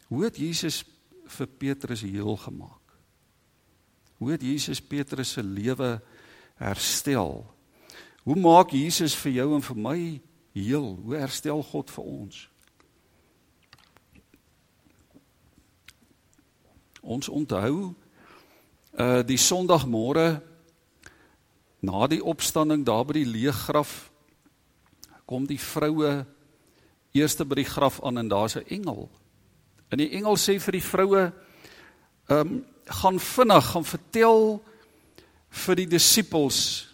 Hoe 0.09 0.25
het 0.25 0.37
Jesus 0.37 0.85
vir 1.25 1.47
Petrus 1.47 2.03
heel 2.03 2.37
gemaak? 2.37 2.81
Hoe 4.19 4.31
het 4.31 4.43
Jesus 4.43 4.81
Petrus 4.81 5.33
se 5.33 5.43
lewe 5.43 6.01
herstel? 6.61 7.52
Hoe 8.23 8.37
maak 8.37 8.71
Jesus 8.71 9.15
vir 9.15 9.33
jou 9.33 9.55
en 9.55 9.63
vir 9.63 9.77
my 9.77 9.99
heel? 10.55 10.95
Hoe 11.05 11.17
herstel 11.17 11.63
God 11.63 11.91
vir 11.91 12.05
ons? 12.05 12.49
Ons 17.03 17.29
onthou 17.29 17.95
uh 18.93 19.23
die 19.27 19.41
Sondagmôre 19.41 20.43
Na 21.83 22.07
die 22.07 22.23
opstanding 22.23 22.85
daar 22.87 23.03
by 23.09 23.17
die 23.17 23.27
leë 23.27 23.53
graf 23.65 23.93
kom 25.27 25.49
die 25.51 25.59
vroue 25.59 26.21
eerste 27.17 27.45
by 27.49 27.59
die 27.59 27.67
graf 27.67 27.99
aan 28.07 28.21
en 28.23 28.29
daar's 28.31 28.55
'n 28.57 28.69
engel. 28.69 29.11
En 29.91 29.99
die 29.99 30.11
engel 30.11 30.37
sê 30.37 30.61
vir 30.61 30.73
die 30.73 30.89
vroue 30.93 31.33
ehm 32.29 32.39
um, 32.39 32.65
gaan 32.87 33.19
vinnig 33.19 33.65
gaan 33.73 33.85
vertel 33.85 34.63
vir 35.49 35.75
die 35.77 35.87
disippels 35.87 36.89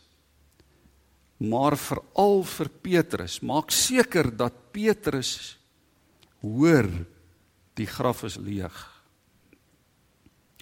maar 1.39 1.77
veral 1.79 2.43
vir 2.43 2.71
Petrus 2.83 3.39
maak 3.47 3.71
seker 3.75 4.31
dat 4.37 4.55
Petrus 4.75 5.59
hoor 6.43 6.89
die 7.79 7.87
graf 7.87 8.25
is 8.27 8.39
leeg. 8.43 8.75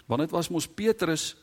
Want 0.07 0.27
dit 0.27 0.35
was 0.35 0.53
mos 0.53 0.69
Petrus 0.69 1.35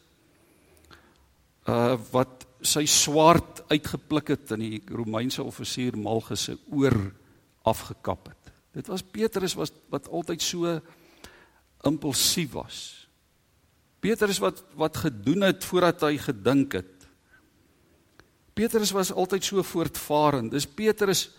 uh 1.70 1.96
wat 2.12 2.46
sy 2.64 2.86
swaard 2.88 3.62
uitgepluk 3.72 4.34
het 4.36 4.54
en 4.56 4.62
die 4.64 4.80
Romeinse 4.88 5.44
offisier 5.44 5.98
Malchus 6.00 6.48
se 6.48 6.58
oor 6.72 6.96
afgekap 7.68 8.30
het. 8.32 8.52
Dit 8.76 8.88
was 8.92 9.04
Petrus 9.04 9.56
was 9.60 9.74
wat 9.92 10.08
altyd 10.10 10.42
so 10.42 10.78
impulsief 11.88 12.54
was. 12.56 12.78
Petrus 14.04 14.40
wat 14.44 14.64
wat 14.80 14.98
gedoen 15.06 15.48
het 15.48 15.64
voordat 15.64 16.04
hy 16.08 16.18
gedink 16.20 16.80
het. 16.80 16.93
Petrus 18.54 18.92
was 18.92 19.12
altyd 19.12 19.44
so 19.44 19.64
voortvarend. 19.64 20.52
Dis 20.52 20.68
Petrus 20.68 21.30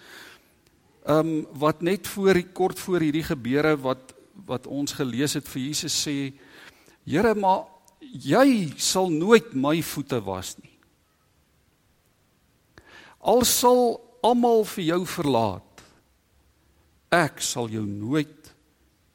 ehm 1.04 1.18
um, 1.18 1.46
wat 1.60 1.82
net 1.82 2.08
voor 2.08 2.38
kort 2.52 2.78
voor 2.80 3.00
hierdie 3.00 3.26
gebeure 3.26 3.76
wat 3.76 4.14
wat 4.48 4.66
ons 4.66 4.92
gelees 4.92 5.36
het 5.36 5.46
vir 5.48 5.62
Jesus 5.62 5.94
sê 6.06 6.32
Here 7.04 7.34
maar 7.34 7.66
jy 8.00 8.72
sal 8.80 9.10
nooit 9.12 9.52
my 9.54 9.82
voete 9.82 10.20
was 10.24 10.54
nie. 10.62 10.72
Al 13.20 13.44
sal 13.44 14.00
almal 14.24 14.64
vir 14.68 14.84
jou 14.84 15.00
verlaat, 15.08 15.84
ek 17.12 17.40
sal 17.44 17.68
jou 17.72 17.84
nooit 17.84 18.52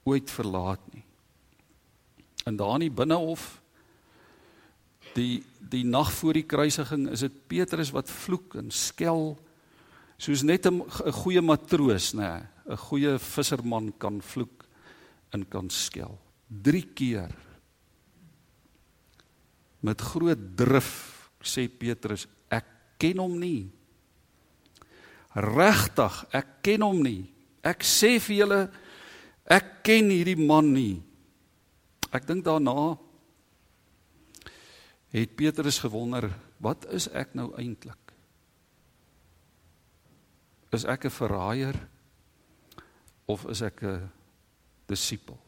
ooit 0.06 0.30
verlaat 0.30 0.82
nie. 0.94 1.04
En 2.46 2.58
daar 2.58 2.78
in 2.78 2.88
die 2.88 2.94
binnehof 3.02 3.46
die 5.18 5.42
die 5.70 5.86
nag 5.86 6.12
voor 6.18 6.34
die 6.40 6.48
kruisiging 6.50 7.08
is 7.14 7.24
dit 7.26 7.36
Petrus 7.48 7.92
wat 7.96 8.10
vloek 8.10 8.58
en 8.62 8.72
skel 8.72 9.38
soos 10.20 10.44
net 10.44 10.66
'n 10.66 10.84
goeie 11.24 11.42
matroos 11.42 12.14
nê, 12.14 12.44
'n 12.68 12.78
goeie 12.78 13.20
visserman 13.20 13.94
kan 13.98 14.22
vloek 14.22 14.66
en 15.34 15.46
kan 15.46 15.70
skel. 15.70 16.18
3 16.50 16.94
keer 16.94 17.32
met 19.82 20.02
groot 20.02 20.58
drif 20.58 21.30
sê 21.44 21.70
Petrus 21.70 22.28
ek 22.50 22.66
ken 22.98 23.18
hom 23.18 23.40
nie 23.40 23.72
Regtig, 25.38 26.16
ek 26.34 26.48
ken 26.66 26.82
hom 26.82 27.04
nie. 27.06 27.30
Ek 27.62 27.84
sê 27.86 28.18
vir 28.24 28.36
julle 28.42 28.62
ek 29.50 29.84
ken 29.86 30.10
hierdie 30.10 30.38
man 30.40 30.72
nie. 30.74 31.02
Ek 32.10 32.26
dink 32.26 32.44
daarna 32.46 32.98
het 35.10 35.36
Petrus 35.36 35.80
gewonder, 35.80 36.30
wat 36.58 36.86
is 36.94 37.08
ek 37.10 37.34
nou 37.34 37.50
eintlik? 37.58 38.14
Is 40.72 40.86
ek 40.86 41.06
'n 41.06 41.10
verraaier 41.10 41.88
of 43.26 43.46
is 43.50 43.62
ek 43.62 43.84
'n 43.84 44.10
disipel? 44.86 45.40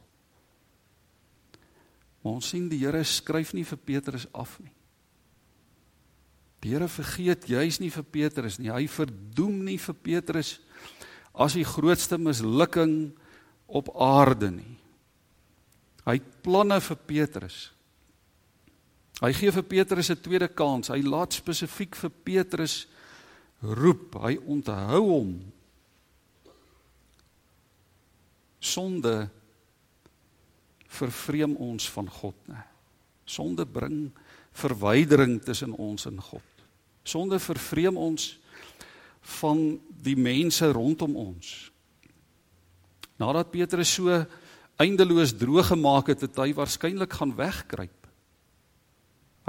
Maar 2.22 2.34
ons 2.38 2.50
sien 2.50 2.70
die 2.70 2.80
Here 2.80 3.04
skryf 3.04 3.54
nie 3.54 3.66
vir 3.66 3.78
Petrus 3.78 4.28
af 4.34 4.60
nie. 4.60 4.74
Die 6.62 6.70
Here 6.70 6.88
vergeet 6.88 7.48
juis 7.50 7.80
nie 7.80 7.90
vir 7.90 8.04
Petrus 8.04 8.60
nie. 8.60 8.70
Hy 8.70 8.88
verdoem 8.88 9.64
nie 9.66 9.78
vir 9.78 9.96
Petrus 9.96 10.60
as 11.34 11.54
die 11.54 11.66
grootste 11.66 12.18
mislukking 12.18 13.14
op 13.68 13.90
aarde 13.96 14.52
nie. 14.52 14.78
Hy 16.06 16.20
planne 16.44 16.80
vir 16.82 16.98
Petrus. 17.08 17.72
Hy 19.22 19.32
gee 19.38 19.52
vir 19.54 19.64
Petrus 19.64 20.10
'n 20.10 20.22
tweede 20.22 20.48
kans. 20.48 20.90
Hy 20.90 21.02
laat 21.02 21.34
spesifiek 21.34 21.96
vir 21.96 22.10
Petrus 22.10 22.88
roep. 23.62 24.16
Hy 24.16 24.38
onthou 24.38 25.02
hom. 25.10 25.52
Sonde 28.60 29.30
vervreem 30.88 31.56
ons 31.56 31.90
van 31.90 32.10
God, 32.10 32.36
né? 32.48 32.64
Sonde 33.26 33.66
bring 33.66 34.12
verwydering 34.52 35.40
tussen 35.44 35.74
ons 35.74 36.06
en 36.06 36.20
God. 36.22 36.66
Sonde 37.04 37.40
vervreem 37.40 37.98
ons 37.98 38.40
van 39.40 39.80
die 40.02 40.18
mense 40.18 40.66
rondom 40.72 41.16
ons. 41.16 41.72
Nadat 43.22 43.52
Petrus 43.54 43.94
so 43.94 44.26
eindeloos 44.82 45.34
droog 45.38 45.68
gemaak 45.68 46.08
het, 46.08 46.22
het 46.22 46.38
hy 46.42 46.54
waarskynlik 46.58 47.14
gaan 47.14 47.36
wegkruip. 47.38 48.01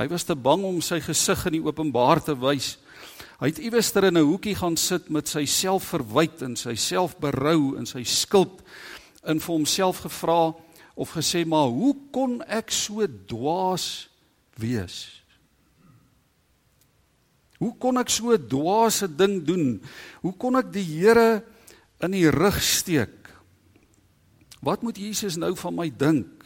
Hy 0.00 0.08
was 0.08 0.24
te 0.24 0.36
bang 0.36 0.64
om 0.64 0.80
sy 0.80 1.00
gesig 1.04 1.44
in 1.50 1.58
die 1.58 1.64
openbaar 1.64 2.22
te 2.24 2.34
wys. 2.38 2.76
Hy 3.42 3.50
het 3.50 3.60
iewester 3.60 4.04
in 4.08 4.16
'n 4.16 4.24
hoekie 4.24 4.54
gaan 4.54 4.76
sit 4.76 5.10
met 5.10 5.28
sy 5.28 5.44
selfverwyd 5.44 6.42
en 6.42 6.56
sy 6.56 6.74
selfberou 6.74 7.76
en 7.76 7.86
sy 7.86 8.04
skuld 8.04 8.62
in 9.26 9.40
vir 9.40 9.54
homself 9.54 10.00
gevra 10.00 10.54
of 10.94 11.10
gesê 11.10 11.44
maar 11.46 11.68
hoe 11.68 11.96
kon 12.12 12.42
ek 12.42 12.70
so 12.70 13.06
dwaas 13.06 14.08
wees? 14.56 15.22
Hoe 17.58 17.74
kon 17.78 17.98
ek 17.98 18.10
so 18.10 18.36
dwaase 18.36 19.06
ding 19.06 19.44
doen? 19.46 19.80
Hoe 20.22 20.34
kon 20.34 20.56
ek 20.56 20.72
die 20.72 20.84
Here 20.84 21.44
in 22.02 22.10
die 22.10 22.30
rug 22.30 22.62
steek? 22.62 23.30
Wat 24.62 24.82
moet 24.82 24.98
Jesus 24.98 25.36
nou 25.36 25.54
van 25.56 25.74
my 25.74 25.90
dink? 25.90 26.41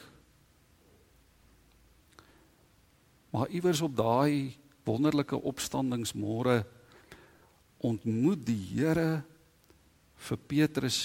Maar 3.37 3.51
iewers 3.53 3.83
op 3.85 3.93
daai 3.93 4.57
wonderlike 4.89 5.37
opstandingsmôre 5.37 6.63
ontmoet 7.85 8.47
die 8.49 8.63
Here 8.71 9.21
vir 10.29 10.39
Petrus 10.49 11.01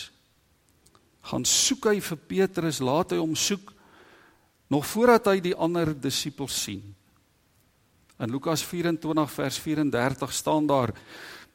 gaan 1.27 1.43
soek 1.43 1.89
hy 1.91 1.99
vir 1.99 2.19
Petrus, 2.31 2.79
laat 2.79 3.11
hy 3.11 3.19
hom 3.19 3.35
soek 3.35 3.73
nog 4.71 4.87
voordat 4.87 5.27
hy 5.27 5.41
die 5.43 5.57
ander 5.59 5.91
disippels 5.91 6.55
sien. 6.55 6.81
In 8.15 8.31
Lukas 8.31 8.63
24 8.63 9.35
vers 9.35 9.59
34 9.59 10.33
staan 10.33 10.71
daar 10.71 10.95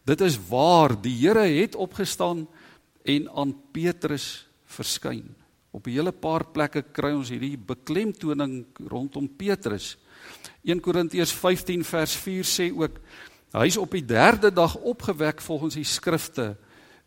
Dit 0.06 0.20
is 0.20 0.36
waar 0.50 0.92
die 0.92 1.16
Here 1.24 1.48
het 1.56 1.74
opgestaan 1.74 2.44
en 3.02 3.30
aan 3.32 3.56
Petrus 3.72 4.44
verskyn. 4.76 5.24
Op 5.72 5.86
'n 5.86 5.96
hele 5.96 6.12
paar 6.12 6.44
plekke 6.44 6.84
kry 6.92 7.16
ons 7.16 7.32
hierdie 7.32 7.56
beklemtoning 7.56 8.66
rondom 8.86 9.26
Petrus. 9.28 9.96
1 10.62 10.80
Korintiërs 10.80 11.32
15 11.32 11.84
vers 11.84 12.16
4 12.16 12.44
sê 12.44 12.70
ook 12.74 12.98
hy 13.56 13.66
is 13.66 13.76
op 13.76 13.90
die 13.90 14.04
3de 14.04 14.50
dag 14.52 14.76
opgewek 14.76 15.40
volgens 15.40 15.74
die 15.74 15.84
skrifte 15.84 16.56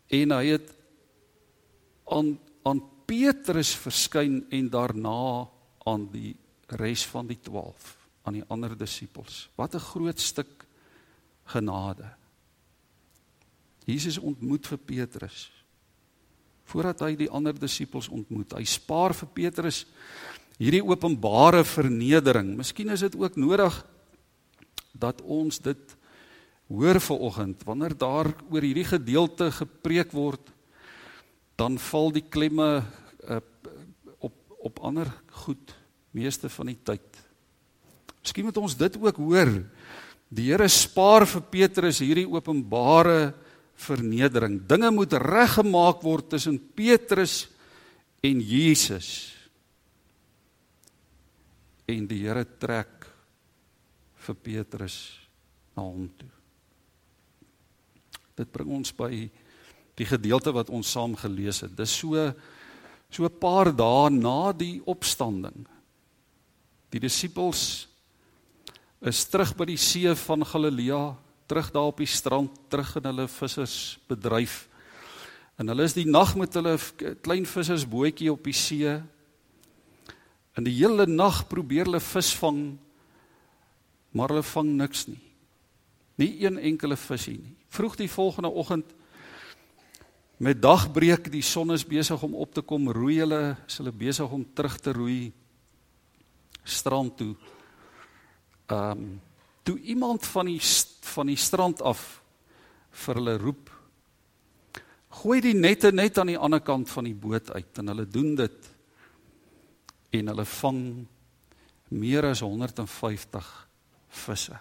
en 0.08 0.30
hy 0.30 0.44
het 0.46 0.72
aan 2.10 2.38
aan 2.62 2.82
Petrus 3.06 3.72
verskyn 3.74 4.44
en 4.50 4.68
daarna 4.70 5.48
aan 5.88 6.04
die 6.12 6.36
res 6.78 7.06
van 7.10 7.26
die 7.26 7.38
12 7.42 7.96
aan 8.22 8.36
die 8.36 8.44
ander 8.52 8.76
disippels. 8.78 9.48
Wat 9.56 9.74
'n 9.74 9.80
groot 9.80 10.20
stuk 10.20 10.66
genade. 11.44 12.14
Jesus 13.84 14.18
ontmoet 14.18 14.66
vir 14.66 14.78
Petrus 14.78 15.52
voordat 16.64 17.00
hy 17.00 17.16
die 17.16 17.30
ander 17.30 17.58
disippels 17.58 18.08
ontmoet. 18.08 18.52
Hy 18.52 18.64
spaar 18.64 19.14
vir 19.14 19.28
Petrus 19.28 19.86
hierdie 20.60 20.84
openbare 20.84 21.64
vernedering. 21.64 22.52
Miskien 22.58 22.92
is 22.92 23.04
dit 23.06 23.16
ook 23.16 23.38
nodig 23.40 23.80
dat 24.92 25.22
ons 25.24 25.56
dit 25.64 25.96
hoor 26.70 27.00
vanoggend 27.00 27.64
wanneer 27.66 27.96
daar 27.98 28.28
oor 28.50 28.62
hierdie 28.62 28.86
gedeelte 28.86 29.48
gepreek 29.56 30.12
word 30.14 30.52
dan 31.58 31.80
val 31.80 32.12
die 32.12 32.24
klemme 32.24 32.68
uh, 32.80 33.40
op 34.20 34.36
op 34.60 34.80
ander 34.84 35.08
goed 35.44 35.72
meeste 36.12 36.50
van 36.52 36.68
die 36.68 36.78
tyd. 36.84 37.20
Miskien 38.20 38.44
moet 38.44 38.60
ons 38.60 38.76
dit 38.76 38.98
ook 39.00 39.16
hoor. 39.16 39.52
Die 40.28 40.50
Here 40.50 40.68
spaar 40.68 41.24
vir 41.26 41.42
Petrus 41.48 42.02
hierdie 42.04 42.28
openbare 42.28 43.32
vernedering. 43.80 44.60
Dinge 44.68 44.92
moet 44.92 45.16
reggemaak 45.16 46.04
word 46.04 46.28
tussen 46.36 46.60
Petrus 46.76 47.46
en 48.20 48.42
Jesus. 48.44 49.39
En 51.90 52.06
die 52.06 52.22
Here 52.22 52.44
trek 52.58 53.06
vir 54.26 54.36
Petrus 54.44 54.96
na 55.76 55.82
hom 55.82 56.06
toe. 56.18 56.30
Dit 58.38 58.52
bring 58.52 58.70
ons 58.78 58.92
by 58.96 59.10
die 59.98 60.08
gedeelte 60.08 60.52
wat 60.54 60.70
ons 60.72 60.92
saam 60.94 61.16
gelees 61.18 61.64
het. 61.64 61.74
Dis 61.76 61.92
so 62.02 62.32
so 63.10 63.24
'n 63.24 63.38
paar 63.40 63.74
dae 63.74 64.10
na 64.10 64.52
die 64.52 64.80
opstanding. 64.86 65.66
Die 66.90 67.00
disippels 67.00 67.88
is 69.02 69.24
terug 69.24 69.56
by 69.56 69.64
die 69.64 69.76
see 69.76 70.14
van 70.14 70.44
Galilea 70.44 71.16
terug 71.50 71.70
daar 71.70 71.90
op 71.90 71.98
die 71.98 72.06
strand, 72.06 72.50
terug 72.68 72.96
in 72.96 73.04
hulle 73.04 73.26
vissersbedryf. 73.28 74.68
En 75.58 75.68
hulle 75.68 75.82
is 75.82 75.96
die 75.96 76.06
nag 76.06 76.36
met 76.38 76.54
hulle 76.54 76.76
klein 77.24 77.46
vissersbootjie 77.46 78.30
op 78.30 78.44
die 78.46 78.54
see. 78.54 78.92
En 80.58 80.66
die 80.66 80.74
hele 80.74 81.06
nag 81.06 81.44
probeer 81.48 81.88
hulle 81.88 82.00
vis 82.02 82.32
vang, 82.40 82.62
maar 84.10 84.32
hulle 84.32 84.46
vang 84.46 84.72
niks 84.78 85.06
nie. 85.08 85.20
Nie 86.20 86.32
een 86.42 86.58
enkele 86.58 86.98
visie 87.00 87.38
nie. 87.38 87.54
Vroeg 87.70 87.96
die 87.96 88.10
volgende 88.10 88.50
oggend 88.50 88.96
met 90.40 90.60
dagbreek, 90.62 91.28
die 91.32 91.44
son 91.44 91.72
is 91.72 91.84
besig 91.86 92.22
om 92.24 92.34
op 92.34 92.54
te 92.56 92.62
kom, 92.64 92.88
roei 92.90 93.20
hulle, 93.20 93.56
is 93.68 93.78
hulle 93.78 93.92
besig 93.92 94.32
om 94.32 94.44
terug 94.56 94.78
te 94.80 94.94
roei 94.96 95.32
strand 96.64 97.16
toe. 97.16 97.34
Ehm 98.70 99.04
um, 99.04 99.18
toe 99.62 99.78
iemand 99.80 100.26
van 100.26 100.46
die 100.46 100.60
van 101.14 101.26
die 101.26 101.36
strand 101.36 101.82
af 101.82 102.00
vir 103.04 103.20
hulle 103.20 103.36
roep 103.38 103.70
gooi 105.20 105.40
die 105.44 105.54
nette 105.54 105.92
net 105.92 106.18
aan 106.18 106.30
die 106.32 106.38
ander 106.38 106.62
kant 106.64 106.90
van 106.90 107.06
die 107.08 107.14
boot 107.14 107.50
uit 107.50 107.80
en 107.82 107.92
hulle 107.92 108.06
doen 108.08 108.34
dit 108.38 108.70
en 110.10 110.32
hulle 110.32 110.44
vang 110.44 110.82
meer 111.90 112.30
as 112.30 112.42
150 112.42 113.50
visse. 114.24 114.58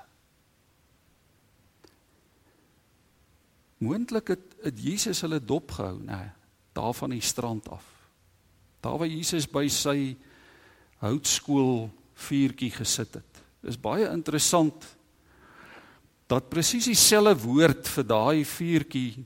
Moontlik 3.79 4.33
het, 4.35 4.57
het 4.65 4.81
Jesus 4.83 5.21
hulle 5.23 5.39
dop 5.39 5.71
gehou 5.77 6.01
nê 6.03 6.19
daar 6.75 6.93
van 6.95 7.11
die 7.11 7.23
strand 7.23 7.67
af. 7.69 7.85
Daar 8.79 8.99
waar 9.01 9.09
Jesus 9.09 9.47
by 9.51 9.65
sy 9.71 10.15
houtskool 11.03 11.89
vuurtjie 12.19 12.71
gesit 12.71 13.19
het. 13.19 13.41
Is 13.67 13.79
baie 13.79 14.07
interessant 14.11 14.85
dat 16.29 16.49
presies 16.51 16.87
dieselfde 16.91 17.35
woord 17.41 17.89
vir 17.89 18.05
daai 18.07 18.45
vuurtjie 18.45 19.25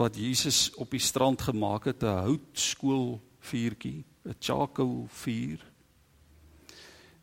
wat 0.00 0.16
Jesus 0.16 0.70
op 0.80 0.90
die 0.90 1.02
strand 1.02 1.42
gemaak 1.44 1.84
het, 1.92 2.02
'n 2.02 2.24
houtskool 2.24 3.20
vuurtjie, 3.40 4.04
'n 4.24 4.36
charcoal 4.38 5.06
vuur. 5.08 5.60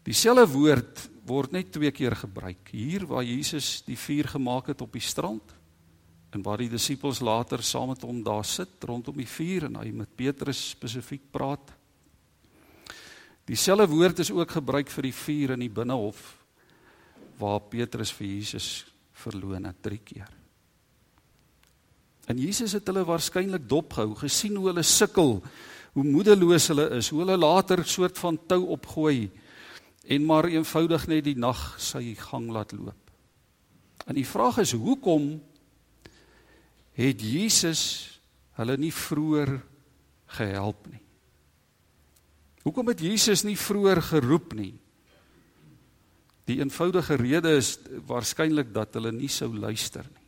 Dieselfde 0.03 0.47
woord 0.47 1.09
word 1.27 1.51
net 1.51 1.71
twee 1.71 1.91
keer 1.91 2.15
gebruik. 2.15 2.69
Hier 2.71 3.05
waar 3.05 3.23
Jesus 3.23 3.83
die 3.85 3.97
vuur 3.97 4.27
gemaak 4.27 4.67
het 4.67 4.81
op 4.81 4.93
die 4.93 5.03
strand 5.03 5.53
en 6.31 6.43
waar 6.43 6.57
die 6.57 6.69
disippels 6.69 7.19
later 7.19 7.63
saam 7.63 7.89
met 7.91 8.01
hom 8.01 8.23
daar 8.23 8.45
sit 8.45 8.83
rondom 8.83 9.17
die 9.17 9.27
vuur 9.27 9.67
en 9.67 9.75
hy 9.75 9.91
met 9.91 10.15
Petrus 10.15 10.69
spesifiek 10.69 11.31
praat. 11.31 11.73
Dieselfde 13.47 13.87
woord 13.87 14.19
is 14.19 14.31
ook 14.31 14.51
gebruik 14.51 14.89
vir 14.91 15.07
die 15.07 15.15
vuur 15.15 15.55
in 15.55 15.63
die 15.67 15.71
binnehof 15.71 16.35
waar 17.39 17.61
Petrus 17.69 18.11
vir 18.11 18.27
Jesus 18.27 18.85
verloon 19.13 19.67
het 19.69 19.81
3 19.85 19.99
keer. 20.03 20.29
En 22.27 22.39
Jesus 22.39 22.73
het 22.75 22.87
hulle 22.89 23.05
waarskynlik 23.07 23.69
dopgehou, 23.69 24.15
gesien 24.19 24.57
hoe 24.59 24.67
hulle 24.67 24.83
sukkel, 24.83 25.37
hoe 25.97 26.05
moedeloos 26.05 26.67
hulle 26.69 26.91
is, 26.99 27.09
hoe 27.09 27.23
hulle 27.23 27.39
later 27.41 27.81
soort 27.89 28.19
van 28.21 28.37
tou 28.45 28.59
opgooi 28.75 29.31
en 30.13 30.25
maar 30.29 30.45
eenvoudig 30.45 31.07
net 31.09 31.25
die 31.25 31.37
nag 31.41 31.57
sy 31.81 32.13
gang 32.19 32.51
laat 32.53 32.75
loop. 32.77 33.09
En 34.05 34.15
die 34.15 34.27
vraag 34.27 34.61
is 34.61 34.75
hoekom 34.77 35.39
het 36.97 37.23
Jesus 37.25 37.81
hulle 38.59 38.77
nie 38.77 38.93
vroeër 38.93 39.55
gehelp 40.37 40.85
nie? 40.91 41.01
Hoekom 42.61 42.93
het 42.93 43.01
Jesus 43.01 43.41
nie 43.47 43.57
vroeër 43.57 44.03
geroep 44.11 44.53
nie? 44.53 44.75
Die 46.47 46.59
eenvoudige 46.61 47.17
rede 47.17 47.57
is 47.57 47.73
waarskynlik 48.05 48.69
dat 48.75 48.93
hulle 48.99 49.11
nie 49.15 49.31
sou 49.33 49.49
luister 49.49 50.05
nie. 50.05 50.25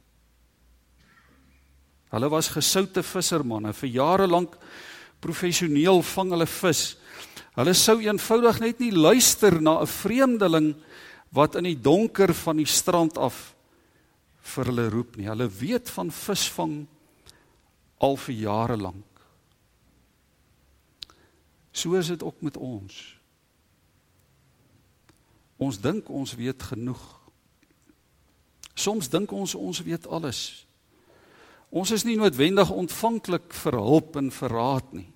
Hulle 2.09 2.29
was 2.33 2.49
gesoute 2.55 3.03
vissermanne, 3.05 3.69
vir 3.77 3.91
jare 3.93 4.25
lank 4.25 4.57
professioneel 5.19 6.01
vang 6.15 6.31
hulle 6.31 6.47
vis. 6.47 6.83
Hulle 7.57 7.73
sou 7.75 7.99
eenvoudig 8.01 8.59
net 8.63 8.79
nie 8.79 8.91
luister 8.91 9.61
na 9.61 9.81
'n 9.81 9.87
vreemdeling 9.87 10.75
wat 11.31 11.55
in 11.55 11.63
die 11.63 11.81
donker 11.81 12.33
van 12.33 12.57
die 12.57 12.65
strand 12.65 13.17
af 13.17 13.55
vir 14.41 14.65
hulle 14.65 14.89
roep 14.89 15.17
nie. 15.17 15.27
Hulle 15.27 15.49
weet 15.49 15.89
van 15.89 16.11
visvang 16.11 16.87
al 17.99 18.17
vir 18.17 18.35
jare 18.35 18.77
lank. 18.77 19.05
So 21.71 21.95
is 21.95 22.07
dit 22.07 22.23
ook 22.23 22.41
met 22.41 22.57
ons. 22.57 23.19
Ons 25.57 25.79
dink 25.79 26.09
ons 26.09 26.35
weet 26.35 26.63
genoeg. 26.63 27.19
Soms 28.73 29.09
dink 29.11 29.31
ons 29.31 29.55
ons 29.55 29.81
weet 29.83 30.07
alles. 30.07 30.65
Ons 31.69 31.91
is 31.93 32.05
nie 32.05 32.17
noodwendig 32.17 32.71
ontvanklik 32.73 33.53
vir 33.53 33.77
hulp 33.77 34.17
en 34.17 34.31
vir 34.33 34.53
raad 34.53 34.93
nie. 34.97 35.09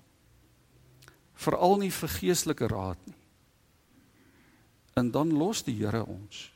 Veral 1.34 1.80
nie 1.82 1.90
vir 1.90 2.12
geestelike 2.14 2.68
raad 2.70 3.00
nie. 3.08 3.18
En 4.94 5.10
dan 5.10 5.32
los 5.34 5.64
die 5.66 5.74
Here 5.74 6.04
ons. 6.06 6.46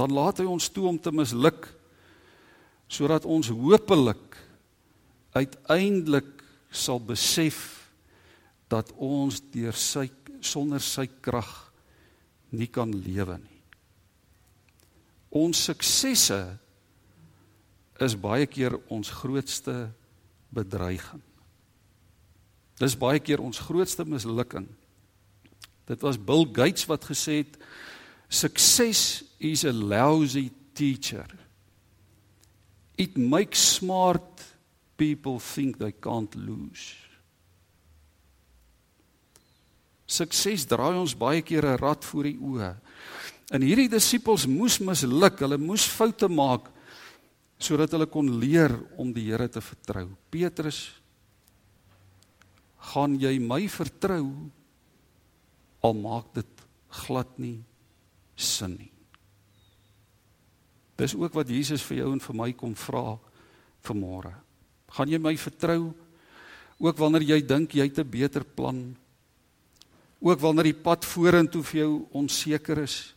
Dan 0.00 0.14
laat 0.16 0.40
hy 0.40 0.46
ons 0.48 0.70
toe 0.72 0.86
om 0.88 0.98
te 0.98 1.12
misluk 1.12 1.68
sodat 2.90 3.28
ons 3.28 3.52
hopelik 3.52 4.38
uiteindelik 5.36 6.40
sal 6.74 6.98
besef 6.98 7.60
dat 8.70 8.90
ons 8.96 9.42
deur 9.52 9.76
sy 9.76 10.08
sonder 10.40 10.82
sy 10.82 11.04
krag 11.22 11.50
nie 12.56 12.66
kan 12.72 12.90
lewe 12.90 13.36
nie. 13.38 13.60
Ons 15.36 15.66
suksesse 15.68 16.40
is 18.04 18.16
baie 18.16 18.46
keer 18.46 18.78
ons 18.88 19.10
grootste 19.20 19.90
bedreiging. 20.54 21.22
Dis 22.80 22.96
baie 22.96 23.20
keer 23.20 23.42
ons 23.44 23.60
grootste 23.60 24.06
mislukking. 24.08 24.68
Dit 25.90 26.00
was 26.06 26.16
Bill 26.16 26.46
Gates 26.48 26.86
wat 26.88 27.04
gesê 27.10 27.42
het 27.42 27.58
success 28.30 29.24
is 29.38 29.64
a 29.64 29.72
lousy 29.72 30.50
teacher. 30.72 31.26
It 32.96 33.16
makes 33.16 33.60
smart 33.76 34.44
people 34.96 35.40
think 35.40 35.78
they 35.78 35.92
can't 35.92 36.34
lose. 36.36 36.96
Sukses 40.10 40.66
draai 40.66 40.96
ons 40.98 41.14
baie 41.14 41.42
keer 41.42 41.64
'n 41.64 41.78
rad 41.78 42.04
voor 42.04 42.24
die 42.24 42.38
oë. 42.38 42.74
En 43.50 43.62
hierdie 43.62 43.88
disippels 43.88 44.46
moes 44.46 44.78
misluk, 44.78 45.38
hulle 45.38 45.58
moes 45.58 45.86
foute 45.86 46.28
maak 46.28 46.70
sodat 47.60 47.92
hulle 47.92 48.08
kon 48.08 48.38
leer 48.40 48.72
om 48.96 49.12
die 49.12 49.28
Here 49.28 49.48
te 49.52 49.60
vertrou. 49.60 50.08
Petrus, 50.32 50.88
gaan 52.90 53.18
jy 53.20 53.36
my 53.38 53.66
vertrou 53.68 54.24
al 55.84 55.96
maak 55.96 56.32
dit 56.36 56.64
glad 57.04 57.36
nie 57.38 57.60
sin 58.40 58.78
nie. 58.78 58.92
Dis 61.00 61.14
ook 61.16 61.36
wat 61.36 61.48
Jesus 61.48 61.84
vir 61.84 62.02
jou 62.02 62.12
en 62.12 62.20
vir 62.20 62.36
my 62.36 62.50
kom 62.56 62.72
vra 62.76 63.16
vanmôre. 63.84 64.32
Gaan 64.96 65.12
jy 65.12 65.20
my 65.20 65.32
vertrou 65.40 65.92
ook 66.80 66.96
wanneer 67.00 67.24
jy 67.28 67.40
dink 67.44 67.76
jy 67.76 67.88
het 67.88 67.98
'n 67.98 68.10
beter 68.10 68.44
plan? 68.44 68.96
Ook 70.20 70.40
wanneer 70.40 70.64
die 70.64 70.82
pad 70.82 71.04
vorentoe 71.04 71.62
vir 71.62 71.80
jou 71.80 72.06
onseker 72.12 72.78
is? 72.78 73.14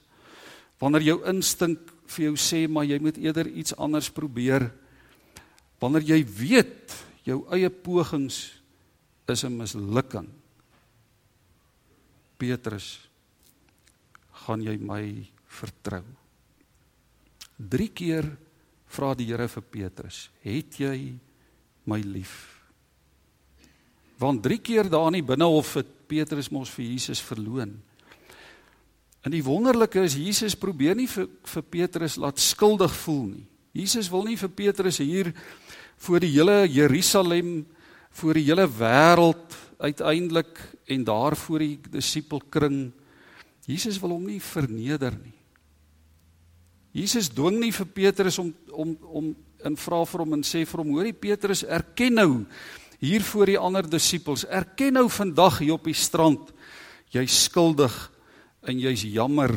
Wanneer 0.79 1.01
jou 1.01 1.19
instink 1.27 1.92
vir 2.13 2.29
jou 2.29 2.35
sê 2.39 2.65
maar 2.69 2.87
jy 2.87 2.99
moet 3.01 3.17
eerder 3.17 3.49
iets 3.49 3.75
anders 3.75 4.09
probeer? 4.13 4.69
Wanneer 5.81 6.05
jy 6.13 6.19
weet 6.23 6.95
jou 7.27 7.43
eie 7.51 7.69
pogings 7.69 8.59
is 9.27 9.43
'n 9.43 9.57
mislukking? 9.57 10.29
Petrus, 12.37 12.99
gaan 14.31 14.61
jy 14.61 14.77
my 14.77 15.27
vertrou? 15.47 16.03
3 17.57 17.87
keer 17.93 18.37
vra 18.87 19.13
die 19.15 19.25
Here 19.25 19.47
vir 19.47 19.63
Petrus, 19.63 20.29
"Het 20.41 20.79
jy 20.79 21.19
my 21.85 21.99
lief?" 22.01 22.61
Want 24.17 24.43
3 24.43 24.57
keer 24.57 24.89
daar 24.89 25.07
in 25.07 25.13
die 25.13 25.23
binnehof 25.23 25.73
het 25.73 26.07
Petrus 26.07 26.49
mos 26.49 26.69
vir 26.69 26.85
Jesus 26.85 27.21
verloon. 27.21 27.81
En 29.23 29.31
die 29.31 29.43
wonderlike 29.43 30.03
is 30.03 30.17
Jesus 30.19 30.55
probeer 30.59 30.97
nie 30.99 31.07
vir 31.07 31.29
vir 31.53 31.63
Petrus 31.63 32.17
laat 32.19 32.41
skuldig 32.43 32.91
voel 33.05 33.25
nie. 33.31 33.45
Jesus 33.73 34.09
wil 34.11 34.27
nie 34.27 34.37
vir 34.37 34.51
Petrus 34.53 34.99
hier 35.01 35.31
voor 36.03 36.21
die 36.21 36.33
hele 36.35 36.67
Jerusalem, 36.67 37.63
voor 38.13 38.37
die 38.37 38.45
hele 38.49 38.67
wêreld 38.67 39.55
uiteindelik 39.79 40.59
en 40.91 41.05
daar 41.07 41.35
voor 41.39 41.63
die 41.63 41.77
disipelkring 41.95 42.91
Jesus 43.65 43.97
wil 44.03 44.17
hom 44.17 44.27
nie 44.27 44.41
verneder 44.43 45.15
nie. 45.15 45.35
Jesus 46.93 47.31
dwing 47.33 47.61
nie 47.61 47.71
vir 47.73 47.89
Petrus 47.89 48.37
om 48.43 48.51
om 48.69 48.95
om 49.01 49.33
in 49.63 49.77
vra 49.79 50.03
vir 50.05 50.23
hom 50.25 50.35
en 50.35 50.43
sê 50.43 50.65
vir 50.67 50.83
hom 50.83 50.91
hoorie 50.97 51.15
Petrus 51.15 51.63
erken 51.63 52.19
nou 52.19 52.31
hier 52.99 53.23
voor 53.23 53.47
die 53.47 53.59
ander 53.59 53.87
disippels 53.87 54.43
erken 54.45 54.99
nou 54.99 55.07
vandag 55.09 55.61
hier 55.63 55.77
op 55.77 55.87
die 55.87 55.95
strand 55.95 56.51
jy 57.15 57.23
skuldig 57.31 57.95
en 58.63 58.79
jy's 58.79 59.03
jammer 59.07 59.51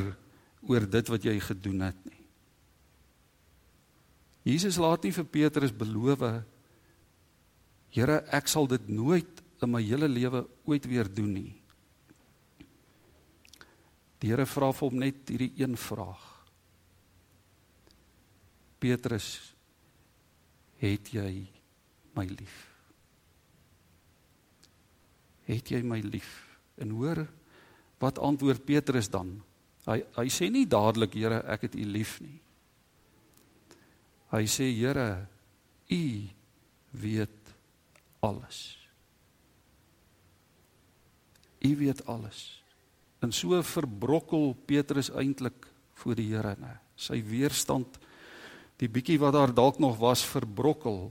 oor 0.66 0.86
dit 0.90 1.10
wat 1.12 1.26
jy 1.26 1.36
gedoen 1.40 1.86
het 1.86 1.98
nie. 2.08 2.22
Jesus 4.46 4.78
laat 4.78 5.02
nie 5.06 5.14
vir 5.14 5.26
Petrus 5.26 5.74
beloof 5.74 6.22
Here 7.96 8.18
ek 8.34 8.50
sal 8.50 8.66
dit 8.68 8.88
nooit 8.92 9.40
in 9.64 9.70
my 9.72 9.80
hele 9.80 10.08
lewe 10.10 10.42
ooit 10.68 10.84
weer 10.90 11.08
doen 11.08 11.32
nie. 11.32 11.52
Die 14.20 14.28
Here 14.28 14.44
vra 14.48 14.68
vir 14.74 14.90
hom 14.90 14.98
net 15.00 15.30
hierdie 15.32 15.52
een 15.62 15.76
vraag. 15.80 16.24
Petrus, 18.82 19.28
het 20.82 21.08
jy 21.14 21.46
my 22.16 22.26
lief? 22.28 22.56
Het 25.48 25.72
jy 25.72 25.80
my 25.86 26.02
lief? 26.04 26.32
En 26.76 26.92
hoor 26.98 27.22
wat 28.02 28.18
antwoord 28.18 28.64
Petrus 28.66 29.08
dan? 29.12 29.38
Hy 29.86 30.00
hy 30.18 30.26
sê 30.32 30.50
nie 30.50 30.66
dadelik 30.68 31.14
Here, 31.14 31.40
ek 31.46 31.68
het 31.68 31.76
U 31.78 31.84
lief 31.86 32.18
nie. 32.20 32.38
Hy 34.34 34.42
sê 34.50 34.66
Here, 34.74 35.26
U 35.86 36.02
weet 37.02 37.54
alles. 38.24 38.58
U 41.62 41.70
weet 41.78 42.02
alles. 42.10 42.42
En 43.22 43.32
so 43.32 43.58
verbrokkel 43.62 44.52
Petrus 44.66 45.10
eintlik 45.14 45.68
voor 46.02 46.18
die 46.18 46.28
Here, 46.34 46.56
né? 46.60 46.76
Sy 46.96 47.20
weerstand 47.24 48.00
die 48.80 48.90
bietjie 48.92 49.16
wat 49.20 49.36
daar 49.36 49.54
dalk 49.54 49.78
nog 49.80 49.96
was 50.00 50.24
verbrokkel. 50.26 51.08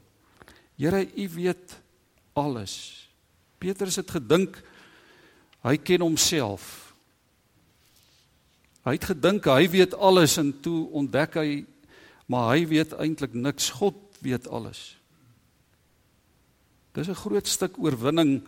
Here, 0.78 1.02
U 1.02 1.26
weet 1.38 1.80
alles. 2.38 3.08
Petrus 3.58 3.98
het 3.98 4.12
gedink 4.12 4.60
hy 5.66 5.78
ken 5.82 6.04
homself. 6.06 6.94
Hy 8.86 8.94
het 8.94 9.08
gedink 9.10 9.48
hy 9.50 9.66
weet 9.74 9.96
alles 9.98 10.38
en 10.38 10.52
toe 10.62 10.86
ontdek 10.94 11.40
hy 11.42 11.50
maar 12.30 12.54
hy 12.54 12.66
weet 12.70 12.94
eintlik 12.98 13.34
niks. 13.38 13.72
God 13.78 13.98
weet 14.26 14.48
alles. 14.50 14.98
Dis 16.94 17.10
'n 17.10 17.22
groot 17.22 17.48
stuk 17.48 17.78
oorwinning 17.78 18.42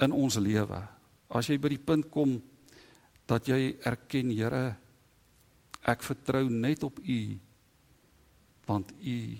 in 0.00 0.12
ons 0.12 0.36
lewe. 0.36 0.82
As 1.28 1.46
jy 1.46 1.58
by 1.58 1.68
die 1.68 1.84
punt 1.84 2.10
kom 2.10 2.42
dat 3.26 3.46
jy 3.46 3.76
erken, 3.84 4.30
Here, 4.30 4.76
ek 5.84 6.02
vertrou 6.02 6.48
net 6.48 6.82
op 6.82 6.98
U 6.98 7.38
want 8.66 8.92
u 9.00 9.38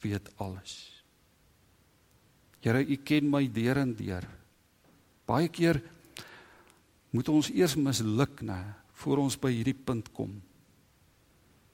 weet 0.00 0.30
alles. 0.36 1.02
Here, 2.60 2.84
u 2.84 2.96
ken 2.96 3.30
my 3.30 3.48
deur 3.48 3.76
en 3.76 3.94
deur. 3.96 4.26
Baie 5.24 5.48
keer 5.48 5.80
moet 7.10 7.28
ons 7.28 7.50
eers 7.50 7.76
misluk 7.76 8.42
nê 8.46 8.60
voor 9.02 9.24
ons 9.24 9.36
by 9.40 9.50
hierdie 9.52 9.76
punt 9.76 10.10
kom 10.12 10.36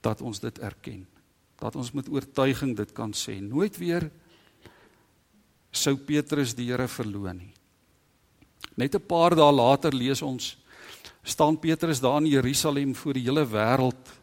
dat 0.01 0.21
ons 0.21 0.39
dit 0.39 0.59
erken. 0.63 1.03
Dat 1.59 1.75
ons 1.75 1.91
met 1.91 2.07
oortuiging 2.09 2.75
dit 2.77 2.91
kan 2.95 3.11
sê. 3.17 3.39
Nooit 3.41 3.75
weer 3.81 4.07
sou 5.73 5.97
Petrus 5.97 6.55
die 6.55 6.69
Here 6.71 6.87
verloon 6.87 7.37
nie. 7.37 7.53
Net 8.77 8.95
'n 8.95 9.07
paar 9.07 9.35
dae 9.35 9.51
later 9.51 9.93
lees 9.93 10.21
ons 10.21 10.57
staan 11.23 11.57
Petrus 11.59 11.99
daar 11.99 12.21
in 12.21 12.27
Jerusalem 12.27 12.95
voor 12.95 13.13
die 13.13 13.23
hele 13.23 13.45
wêreld 13.45 14.13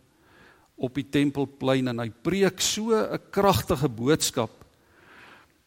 op 0.77 0.95
die 0.95 1.07
tempelplein 1.11 1.89
en 1.89 1.99
hy 1.99 2.11
preek 2.11 2.61
so 2.61 2.95
'n 2.95 3.21
kragtige 3.31 3.89
boodskap 3.89 4.51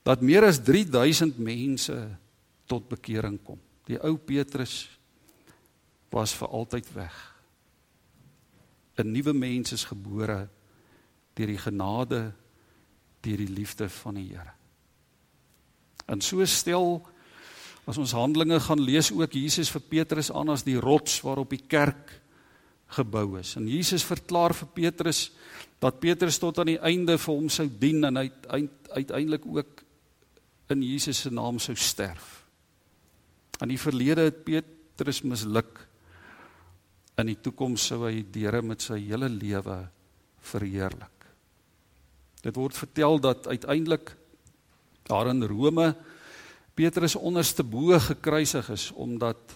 dat 0.03 0.21
meer 0.21 0.43
as 0.43 0.59
3000 0.59 1.37
mense 1.37 2.17
tot 2.65 2.87
bekering 2.89 3.39
kom. 3.43 3.59
Die 3.85 3.99
ou 4.03 4.17
Petrus 4.17 4.96
was 6.09 6.33
vir 6.33 6.47
altyd 6.47 6.93
weg. 6.93 7.15
'n 8.97 9.11
Nuwe 9.11 9.33
mens 9.33 9.71
is 9.71 9.85
gebore 9.85 10.47
deur 11.33 11.47
die 11.47 11.61
genade 11.61 12.33
deur 13.21 13.37
die 13.37 13.53
liefde 13.53 13.89
van 13.89 14.15
die 14.15 14.29
Here. 14.31 14.53
En 16.07 16.21
so 16.21 16.45
stel 16.45 17.01
as 17.87 17.97
ons 17.97 18.11
Handelinge 18.11 18.59
gaan 18.59 18.81
lees 18.83 19.11
ook 19.11 19.33
Jesus 19.33 19.69
vir 19.69 19.81
Petrus 19.81 20.31
aan 20.31 20.49
as 20.49 20.63
die 20.63 20.79
rots 20.79 21.21
waarop 21.21 21.49
die 21.49 21.63
kerk 21.67 22.21
gebou 22.97 23.37
is. 23.39 23.55
En 23.55 23.67
Jesus 23.67 24.05
verklaar 24.07 24.55
vir 24.55 24.67
Petrus 24.73 25.31
dat 25.79 25.99
Petrus 25.99 26.39
tot 26.39 26.59
aan 26.59 26.71
die 26.71 26.79
einde 26.79 27.17
vir 27.17 27.33
hom 27.33 27.49
sou 27.49 27.67
dien 27.67 28.03
en 28.07 28.17
hy 28.17 28.29
uiteindelik 28.95 29.45
ook 29.45 29.83
in 30.73 30.83
Jesus 30.83 31.21
se 31.21 31.31
naam 31.31 31.59
sou 31.63 31.75
sterf. 31.75 32.43
In 33.63 33.71
die 33.71 33.79
verlede 33.79 34.27
het 34.27 34.43
Petrus 34.45 35.23
misluk. 35.23 35.86
In 37.17 37.31
die 37.31 37.39
toekoms 37.41 37.87
sou 37.89 38.03
hy 38.05 38.21
die 38.21 38.45
Here 38.45 38.61
met 38.61 38.83
sy 38.85 38.99
hele 39.01 39.29
lewe 39.31 39.79
verheerlik. 40.51 41.25
Dit 42.43 42.55
word 42.55 42.77
vertel 42.77 43.17
dat 43.19 43.47
uiteindelik 43.49 44.13
daar 45.07 45.31
in 45.31 45.41
Rome 45.49 45.95
Petrus 46.77 47.15
onderste 47.17 47.63
bo 47.65 47.97
gekruisig 47.99 48.69
is 48.69 48.91
omdat 48.93 49.55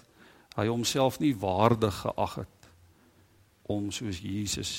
hy 0.57 0.65
homself 0.71 1.19
nie 1.21 1.35
waardig 1.37 2.01
geag 2.01 2.39
het 2.41 2.69
om 3.69 3.91
soos 3.93 4.19
Jesus 4.25 4.71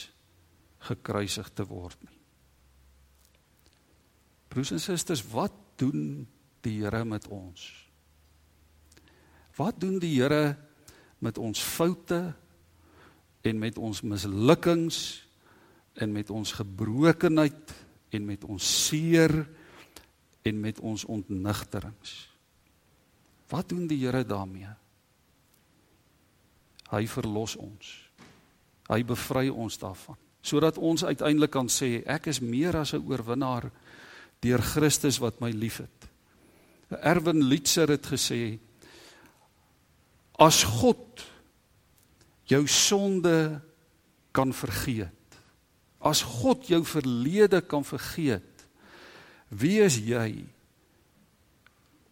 gekruisig 0.82 1.48
te 1.54 1.64
word 1.68 1.96
nie. 2.02 2.18
Broers 4.52 4.74
en 4.74 4.82
susters, 4.82 5.22
wat 5.32 5.54
doen 5.80 6.26
die 6.66 6.80
Here 6.82 7.04
met 7.08 7.28
ons? 7.30 7.62
Wat 9.56 9.78
doen 9.80 10.00
die 10.02 10.16
Here 10.18 10.56
met 11.22 11.38
ons 11.38 11.62
foute 11.62 12.34
en 13.42 13.58
met 13.58 13.78
ons 13.78 14.02
mislukkings 14.02 14.98
en 16.00 16.12
met 16.12 16.30
ons 16.30 16.52
gebrokenheid 16.52 17.74
en 18.12 18.24
met 18.26 18.44
ons 18.44 18.68
seer 18.86 19.34
en 20.42 20.60
met 20.60 20.80
ons 20.80 21.04
ontnigterings? 21.04 22.14
Wat 23.52 23.68
doen 23.68 23.86
die 23.86 24.00
Here 24.04 24.24
daarmee? 24.24 24.70
Hy 26.92 27.06
verlos 27.08 27.56
ons. 27.56 27.92
Hy 28.88 29.00
bevry 29.04 29.48
ons 29.48 29.78
daarvan 29.80 30.18
sodat 30.42 30.78
ons 30.82 31.04
uiteindelik 31.06 31.52
kan 31.54 31.68
sê 31.70 32.02
ek 32.10 32.26
is 32.32 32.40
meer 32.42 32.74
as 32.76 32.92
'n 32.94 33.06
oorwinnaar 33.06 33.70
deur 34.42 34.62
Christus 34.62 35.18
wat 35.22 35.40
my 35.40 35.50
liefhet. 35.50 36.08
Erwin 36.90 37.46
Litzer 37.46 37.88
het 37.88 38.06
gesê 38.06 38.58
as 40.38 40.64
God 40.64 41.22
jou 42.52 42.62
sonde 42.68 43.60
kan 44.32 44.52
vergeet. 44.54 45.36
As 46.02 46.22
God 46.26 46.66
jou 46.70 46.82
verlede 46.84 47.62
kan 47.64 47.84
vergeet, 47.86 48.66
wie 49.52 49.78
is 49.84 49.98
jy 50.00 50.42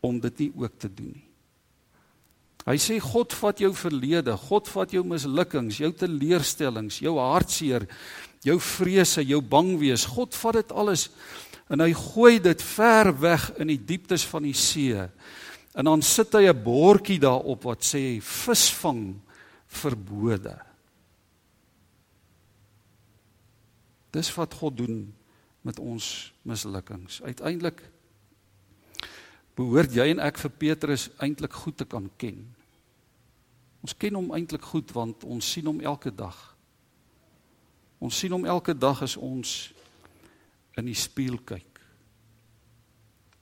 om 0.04 0.20
dit 0.20 0.46
nie 0.46 0.52
ook 0.54 0.78
te 0.78 0.88
doen 0.88 1.12
nie? 1.14 1.26
Hy 2.68 2.76
sê 2.76 2.98
God 3.00 3.32
vat 3.40 3.60
jou 3.62 3.70
verlede, 3.74 4.34
God 4.36 4.68
vat 4.68 4.92
jou 4.92 5.00
mislukkings, 5.08 5.80
jou 5.80 5.88
teleurstellings, 5.96 7.00
jou 7.00 7.16
hartseer, 7.16 7.86
jou 8.44 8.58
vrese, 8.60 9.24
jou 9.24 9.40
bang 9.40 9.72
wees. 9.80 10.04
God 10.08 10.36
vat 10.42 10.60
dit 10.60 10.74
alles 10.76 11.08
en 11.70 11.80
hy 11.80 11.92
gooi 11.96 12.36
dit 12.42 12.62
ver 12.74 13.12
weg 13.22 13.46
in 13.62 13.72
die 13.72 13.80
dieptes 13.80 14.26
van 14.28 14.44
die 14.44 14.56
see. 14.56 15.06
En 15.78 15.88
dan 15.88 16.02
sit 16.02 16.34
hy 16.34 16.50
'n 16.50 16.62
bordjie 16.62 17.18
daarop 17.18 17.64
wat 17.64 17.80
sê 17.80 18.20
visvang 18.20 19.14
verbode. 19.70 20.56
Dis 24.10 24.30
wat 24.34 24.54
God 24.58 24.76
doen 24.80 25.02
met 25.62 25.78
ons 25.78 26.32
mislukkings. 26.42 27.20
Uiteindelik 27.22 27.82
behoort 29.54 29.92
jy 29.94 30.08
en 30.14 30.22
ek 30.24 30.40
vir 30.40 30.54
Petrus 30.62 31.08
eintlik 31.22 31.54
goed 31.62 31.78
te 31.78 31.86
kan 31.86 32.08
ken. 32.18 32.42
Ons 33.84 33.94
ken 33.96 34.16
hom 34.18 34.32
eintlik 34.36 34.64
goed 34.72 34.90
want 34.96 35.24
ons 35.24 35.52
sien 35.54 35.66
hom 35.68 35.80
elke 35.84 36.12
dag. 36.12 36.36
Ons 38.00 38.18
sien 38.18 38.32
hom 38.32 38.46
elke 38.48 38.74
dag 38.74 39.02
as 39.04 39.16
ons 39.20 39.70
in 40.80 40.88
die 40.88 40.96
spieël 40.96 41.38
kyk. 41.44 41.66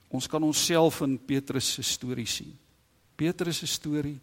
Ons 0.09 0.27
kan 0.31 0.43
onsself 0.43 1.03
in 1.05 1.19
Petrus 1.21 1.75
se 1.77 1.85
storie 1.85 2.27
sien. 2.29 2.55
Petrus 3.19 3.61
se 3.63 3.69
storie 3.69 4.19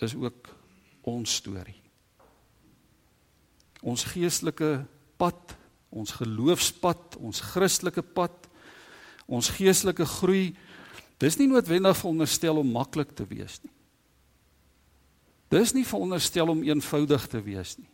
is 0.00 0.14
ook 0.16 0.48
ons 1.02 1.36
storie. 1.40 1.78
Ons 3.82 4.04
geestelike 4.12 4.84
pad, 5.18 5.56
ons 5.90 6.12
geloofspad, 6.20 7.18
ons 7.18 7.40
Christelike 7.52 8.02
pad, 8.02 8.46
ons 9.26 9.50
geestelike 9.56 10.06
groei 10.18 10.52
Dis 11.22 11.38
nie 11.38 11.46
noodwendig 11.46 11.94
veronderstel 12.00 12.58
om 12.58 12.72
maklik 12.74 13.12
te 13.14 13.24
wees 13.30 13.60
nie. 13.62 13.70
Dis 15.52 15.74
nie 15.76 15.84
veronderstel 15.86 16.50
om 16.50 16.62
eenvoudig 16.64 17.26
te 17.30 17.42
wees 17.44 17.76
nie. 17.78 17.90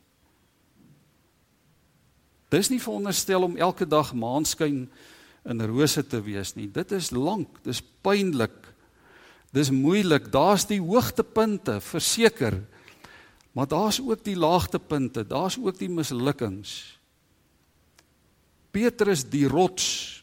Dis 2.48 2.70
nie 2.72 2.80
veronderstel 2.80 3.44
om 3.44 3.58
elke 3.60 3.84
dag 3.84 4.14
maanskyn 4.16 4.86
in 5.48 5.64
rose 5.68 6.04
te 6.06 6.20
wees 6.24 6.54
nie. 6.56 6.70
Dit 6.72 6.94
is 6.96 7.10
lank, 7.12 7.60
dis 7.66 7.82
pynlik. 8.04 8.56
Dis 9.52 9.72
moeilik. 9.74 10.30
Daar's 10.32 10.64
die 10.68 10.80
hoogtepunte, 10.80 11.78
verseker. 11.84 12.62
Maar 13.52 13.66
daar's 13.66 14.00
ook 14.00 14.24
die 14.24 14.36
laagtepunte, 14.36 15.26
daar's 15.26 15.58
ook 15.58 15.78
die 15.78 15.88
mislukkings. 15.88 16.98
Petrus 18.70 19.24
die 19.28 19.48
rots 19.48 20.18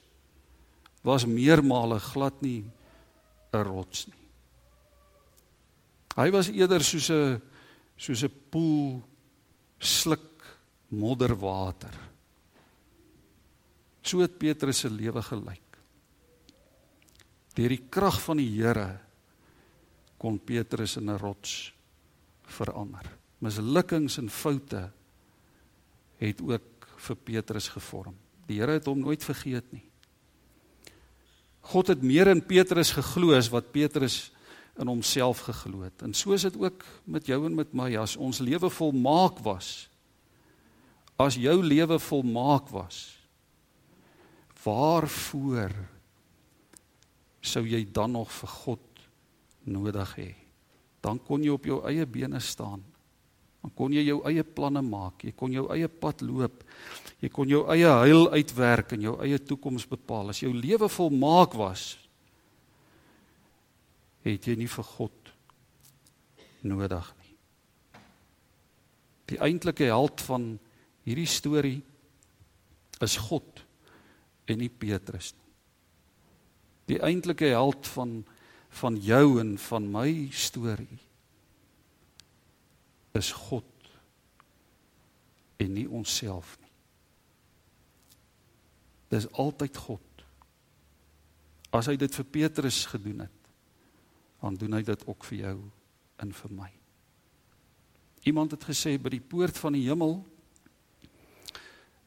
was 1.05 1.25
meermale 1.25 1.99
glad 1.99 2.41
nie 2.41 2.63
'n 3.53 3.63
rots 3.63 4.07
nie. 4.07 4.25
Hy 6.15 6.31
was 6.31 6.47
eerder 6.47 6.83
soos 6.83 7.09
'n 7.09 7.41
soos 7.97 8.23
'n 8.23 8.33
poel 8.49 9.03
sluk 9.79 10.59
modderwater. 10.87 11.93
So 14.01 14.19
het 14.19 14.37
Petrus 14.37 14.79
se 14.79 14.89
lewe 14.89 15.21
gelyk. 15.21 15.61
Deur 17.55 17.69
die 17.69 17.85
krag 17.89 18.21
van 18.21 18.37
die 18.37 18.49
Here 18.49 18.99
kon 20.17 20.39
Petrus 20.39 20.97
in 20.97 21.09
'n 21.09 21.17
rots 21.17 21.73
verander. 22.47 23.07
Mislukkings 23.43 24.17
en 24.21 24.29
foute 24.29 24.87
het 26.21 26.41
ook 26.41 26.87
vir 27.07 27.15
Petrus 27.15 27.67
gevorm. 27.73 28.15
Die 28.47 28.59
Here 28.59 28.77
het 28.77 28.87
hom 28.89 29.01
nooit 29.03 29.23
vergeet 29.23 29.67
nie. 29.73 29.83
God 31.65 31.89
het 31.89 32.03
meer 32.05 32.29
in 32.29 32.43
Petrus 32.45 32.93
geglo 32.93 33.33
as 33.33 33.49
wat 33.49 33.71
Petrus 33.73 34.29
in 34.77 34.89
homself 34.91 35.45
geglo 35.47 35.85
het. 35.85 36.03
En 36.05 36.13
so 36.13 36.35
is 36.35 36.45
dit 36.45 36.57
ook 36.59 36.83
met 37.09 37.25
jou 37.25 37.39
en 37.47 37.55
met 37.55 37.73
my 37.73 37.95
as 37.97 38.17
ons 38.21 38.41
lewe 38.43 38.69
volmaak 38.69 39.39
was. 39.45 39.87
As 41.17 41.37
jou 41.39 41.55
lewe 41.63 41.97
volmaak 41.99 42.69
was, 42.75 43.15
waarvoor 44.65 45.71
sou 47.45 47.63
jy 47.65 47.85
dan 47.87 48.17
nog 48.17 48.31
vir 48.33 48.51
God 48.51 49.05
nodig 49.63 50.15
hê? 50.19 50.31
Dan 51.05 51.21
kon 51.21 51.43
jy 51.45 51.53
op 51.53 51.67
jou 51.69 51.79
eie 51.85 52.05
bene 52.09 52.41
staan. 52.41 52.81
Dan 53.61 53.73
kon 53.77 53.93
jy 53.93 54.03
jou 54.07 54.19
eie 54.29 54.45
planne 54.45 54.81
maak, 54.85 55.23
jy 55.25 55.33
kon 55.37 55.53
jou 55.53 55.67
eie 55.73 55.89
pad 55.89 56.23
loop. 56.25 56.63
Jy 57.21 57.29
kon 57.33 57.49
jou 57.49 57.63
eie 57.73 57.89
heil 58.01 58.27
uitwerk 58.33 58.93
en 58.93 59.05
jou 59.07 59.15
eie 59.25 59.39
toekoms 59.41 59.87
bepaal. 59.89 60.33
As 60.33 60.41
jou 60.43 60.51
lewe 60.53 60.89
volmaak 60.91 61.53
was, 61.57 61.93
het 64.25 64.49
jy 64.49 64.57
nie 64.57 64.69
vir 64.69 64.87
God 64.95 65.31
nodig 66.65 67.09
nie. 67.21 67.33
Die 69.33 69.41
eintlike 69.41 69.89
held 69.89 70.21
van 70.25 70.47
hierdie 71.05 71.29
storie 71.29 71.79
is 73.05 73.17
God 73.29 73.61
en 74.49 74.61
nie 74.61 74.69
Petrus 74.69 75.33
nie. 75.33 75.51
Die 76.93 77.01
eintlike 77.01 77.49
held 77.49 77.89
van 77.95 78.19
van 78.75 78.97
jou 78.99 79.39
en 79.39 79.55
van 79.69 79.87
my 79.91 80.09
storie 80.35 80.99
is 83.15 83.31
God 83.31 83.63
en 85.63 85.71
nie 85.77 85.87
onsself 85.87 86.57
nie. 86.59 86.71
Dis 89.15 89.29
altyd 89.39 89.77
God. 89.85 90.25
As 91.75 91.87
hy 91.87 91.95
dit 91.99 92.19
vir 92.19 92.27
Petrus 92.27 92.83
gedoen 92.91 93.23
het, 93.23 93.41
dan 94.43 94.59
doen 94.59 94.75
hy 94.77 94.83
dit 94.85 95.07
ook 95.07 95.23
vir 95.31 95.39
jou 95.39 95.57
en 96.21 96.33
vir 96.35 96.55
my. 96.59 96.69
Iemand 98.27 98.55
het 98.55 98.67
gesê 98.67 98.97
by 98.99 99.13
die 99.13 99.23
poort 99.23 99.57
van 99.57 99.75
die 99.77 99.85
hemel 99.87 100.19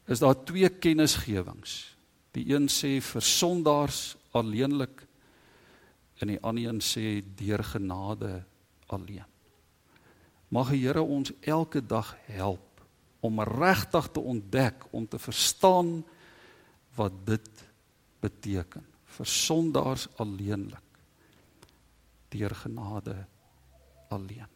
is 0.09 0.21
daar 0.21 0.37
twee 0.49 0.69
kennisgewings. 0.69 1.81
Die 2.37 2.49
een 2.53 2.69
sê 2.73 2.99
vir 3.05 3.25
sondaars 3.25 4.17
alleenlik 4.37 5.08
en 6.19 6.33
die 6.33 6.41
ander 6.43 6.69
een 6.69 6.81
sê 6.83 7.21
deur 7.39 7.63
genade 7.65 8.43
alleen. 8.87 9.27
Mag 10.49 10.73
die 10.73 10.87
Here 10.87 11.03
ons 11.03 11.33
elke 11.41 11.81
dag 11.85 12.15
help 12.27 12.83
om 13.21 13.41
regtig 13.43 14.09
te 14.15 14.21
ontdek, 14.21 14.87
om 14.91 15.09
te 15.09 15.19
verstaan 15.19 16.05
wat 16.97 17.13
dit 17.27 17.65
beteken 18.23 18.87
vir 19.19 19.27
sondaars 19.27 20.09
alleenlik 20.17 20.85
deur 22.29 22.55
genade 22.55 23.17
alleen. 24.13 24.49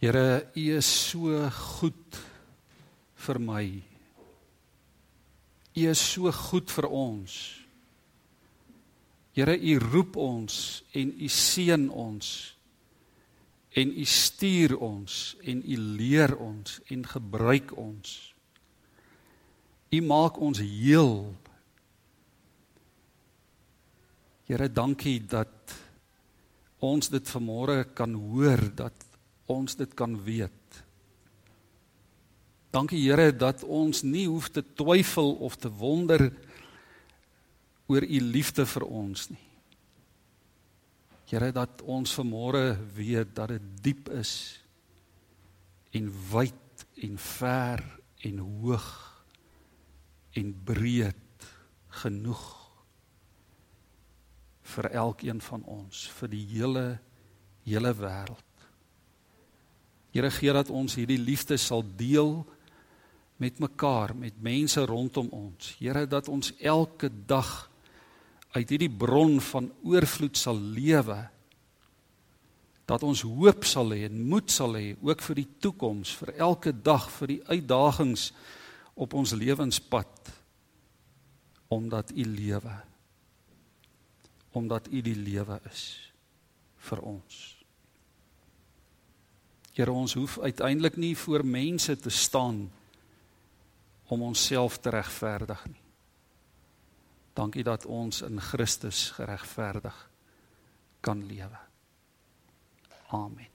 Here, 0.00 0.46
U 0.56 0.76
is 0.76 0.88
so 1.10 1.50
goed 1.50 2.16
vir 3.26 3.40
my. 3.40 3.64
U 5.76 5.88
is 5.90 6.00
so 6.00 6.30
goed 6.32 6.70
vir 6.72 6.88
ons. 6.88 7.59
Here, 9.36 9.54
U 9.54 9.78
roep 9.78 10.16
ons 10.16 10.82
en 10.98 11.12
U 11.18 11.28
seën 11.28 11.90
ons 11.90 12.30
en 13.70 13.92
u 13.96 14.04
stuur 14.04 14.78
ons 14.78 15.36
en 15.46 15.62
u 15.62 15.76
leer 15.76 16.34
ons 16.36 16.80
en 16.90 17.06
gebruik 17.06 17.76
ons. 17.78 18.16
U 19.90 20.00
maak 20.06 20.38
ons 20.42 20.58
heel. 20.58 21.14
Here, 24.50 24.66
dankie 24.66 25.20
dat 25.22 25.76
ons 26.82 27.10
dit 27.12 27.32
vanmôre 27.34 27.84
kan 27.94 28.14
hoor 28.14 28.62
dat 28.74 29.06
ons 29.50 29.76
dit 29.78 29.94
kan 29.94 30.16
weet. 30.26 30.82
Dankie 32.74 33.02
Here 33.02 33.30
dat 33.34 33.62
ons 33.62 34.02
nie 34.02 34.26
hoef 34.26 34.50
te 34.50 34.62
twyfel 34.62 35.36
of 35.46 35.58
te 35.58 35.70
wonder 35.70 36.30
oor 37.90 38.06
u 38.06 38.20
liefde 38.22 38.66
vir 38.70 38.86
ons 38.86 39.26
nie. 39.32 39.46
Here 41.30 41.50
dat 41.54 41.82
ons 41.86 42.12
vanmôre 42.14 42.74
weet 42.94 43.34
dat 43.34 43.50
dit 43.54 43.66
diep 43.82 44.10
is 44.14 44.34
en 45.94 46.06
wyd 46.30 46.84
en 47.02 47.16
ver 47.18 47.82
en 48.26 48.38
hoog 48.38 48.88
en 50.38 50.52
breed 50.66 51.46
genoeg 52.02 52.46
vir 54.70 54.90
elkeen 55.02 55.42
van 55.42 55.64
ons 55.66 56.04
vir 56.20 56.30
die 56.30 56.44
hele 56.52 56.84
hele 57.66 57.92
wêreld. 57.94 58.46
Here 60.14 60.30
gee 60.34 60.54
dat 60.54 60.70
ons 60.74 60.94
hierdie 60.98 61.18
liefde 61.18 61.58
sal 61.58 61.84
deel 61.98 62.40
met 63.40 63.58
mekaar, 63.62 64.14
met 64.14 64.38
mense 64.42 64.82
rondom 64.86 65.30
ons. 65.34 65.74
Here 65.78 66.06
dat 66.10 66.28
ons 66.28 66.52
elke 66.58 67.10
dag 67.26 67.69
uit 68.56 68.68
hierdie 68.68 68.90
bron 68.90 69.38
van 69.50 69.70
oorvloed 69.86 70.38
sal 70.38 70.58
lewe 70.58 71.18
dat 72.90 73.04
ons 73.06 73.22
hoop 73.22 73.64
sal 73.68 73.94
hê 73.94 74.04
en 74.08 74.22
moed 74.26 74.50
sal 74.50 74.74
hê 74.74 74.96
ook 74.98 75.22
vir 75.28 75.42
die 75.42 75.48
toekoms 75.62 76.16
vir 76.18 76.34
elke 76.42 76.72
dag 76.74 77.06
vir 77.20 77.36
die 77.36 77.40
uitdagings 77.46 78.30
op 78.98 79.14
ons 79.14 79.36
lewenspad 79.38 80.32
omdat 81.70 82.10
u 82.10 82.24
lewe 82.26 82.76
omdat 84.52 84.90
u 84.90 85.00
die 85.00 85.14
lewe 85.14 85.60
is 85.70 86.10
vir 86.90 87.02
ons. 87.06 87.38
Here 89.76 89.92
ons 89.92 90.16
hoef 90.18 90.38
uiteindelik 90.42 90.96
nie 90.98 91.14
voor 91.16 91.44
mense 91.46 91.96
te 91.96 92.10
staan 92.10 92.64
om 94.10 94.22
onsself 94.26 94.80
te 94.82 94.90
regverdig 94.90 95.62
nie. 95.70 95.84
Dankie 97.32 97.62
dat 97.64 97.86
ons 97.86 98.22
in 98.22 98.40
Christus 98.40 99.10
geregverdig 99.10 100.10
kan 101.00 101.26
lewe. 101.26 101.58
Amen. 103.06 103.49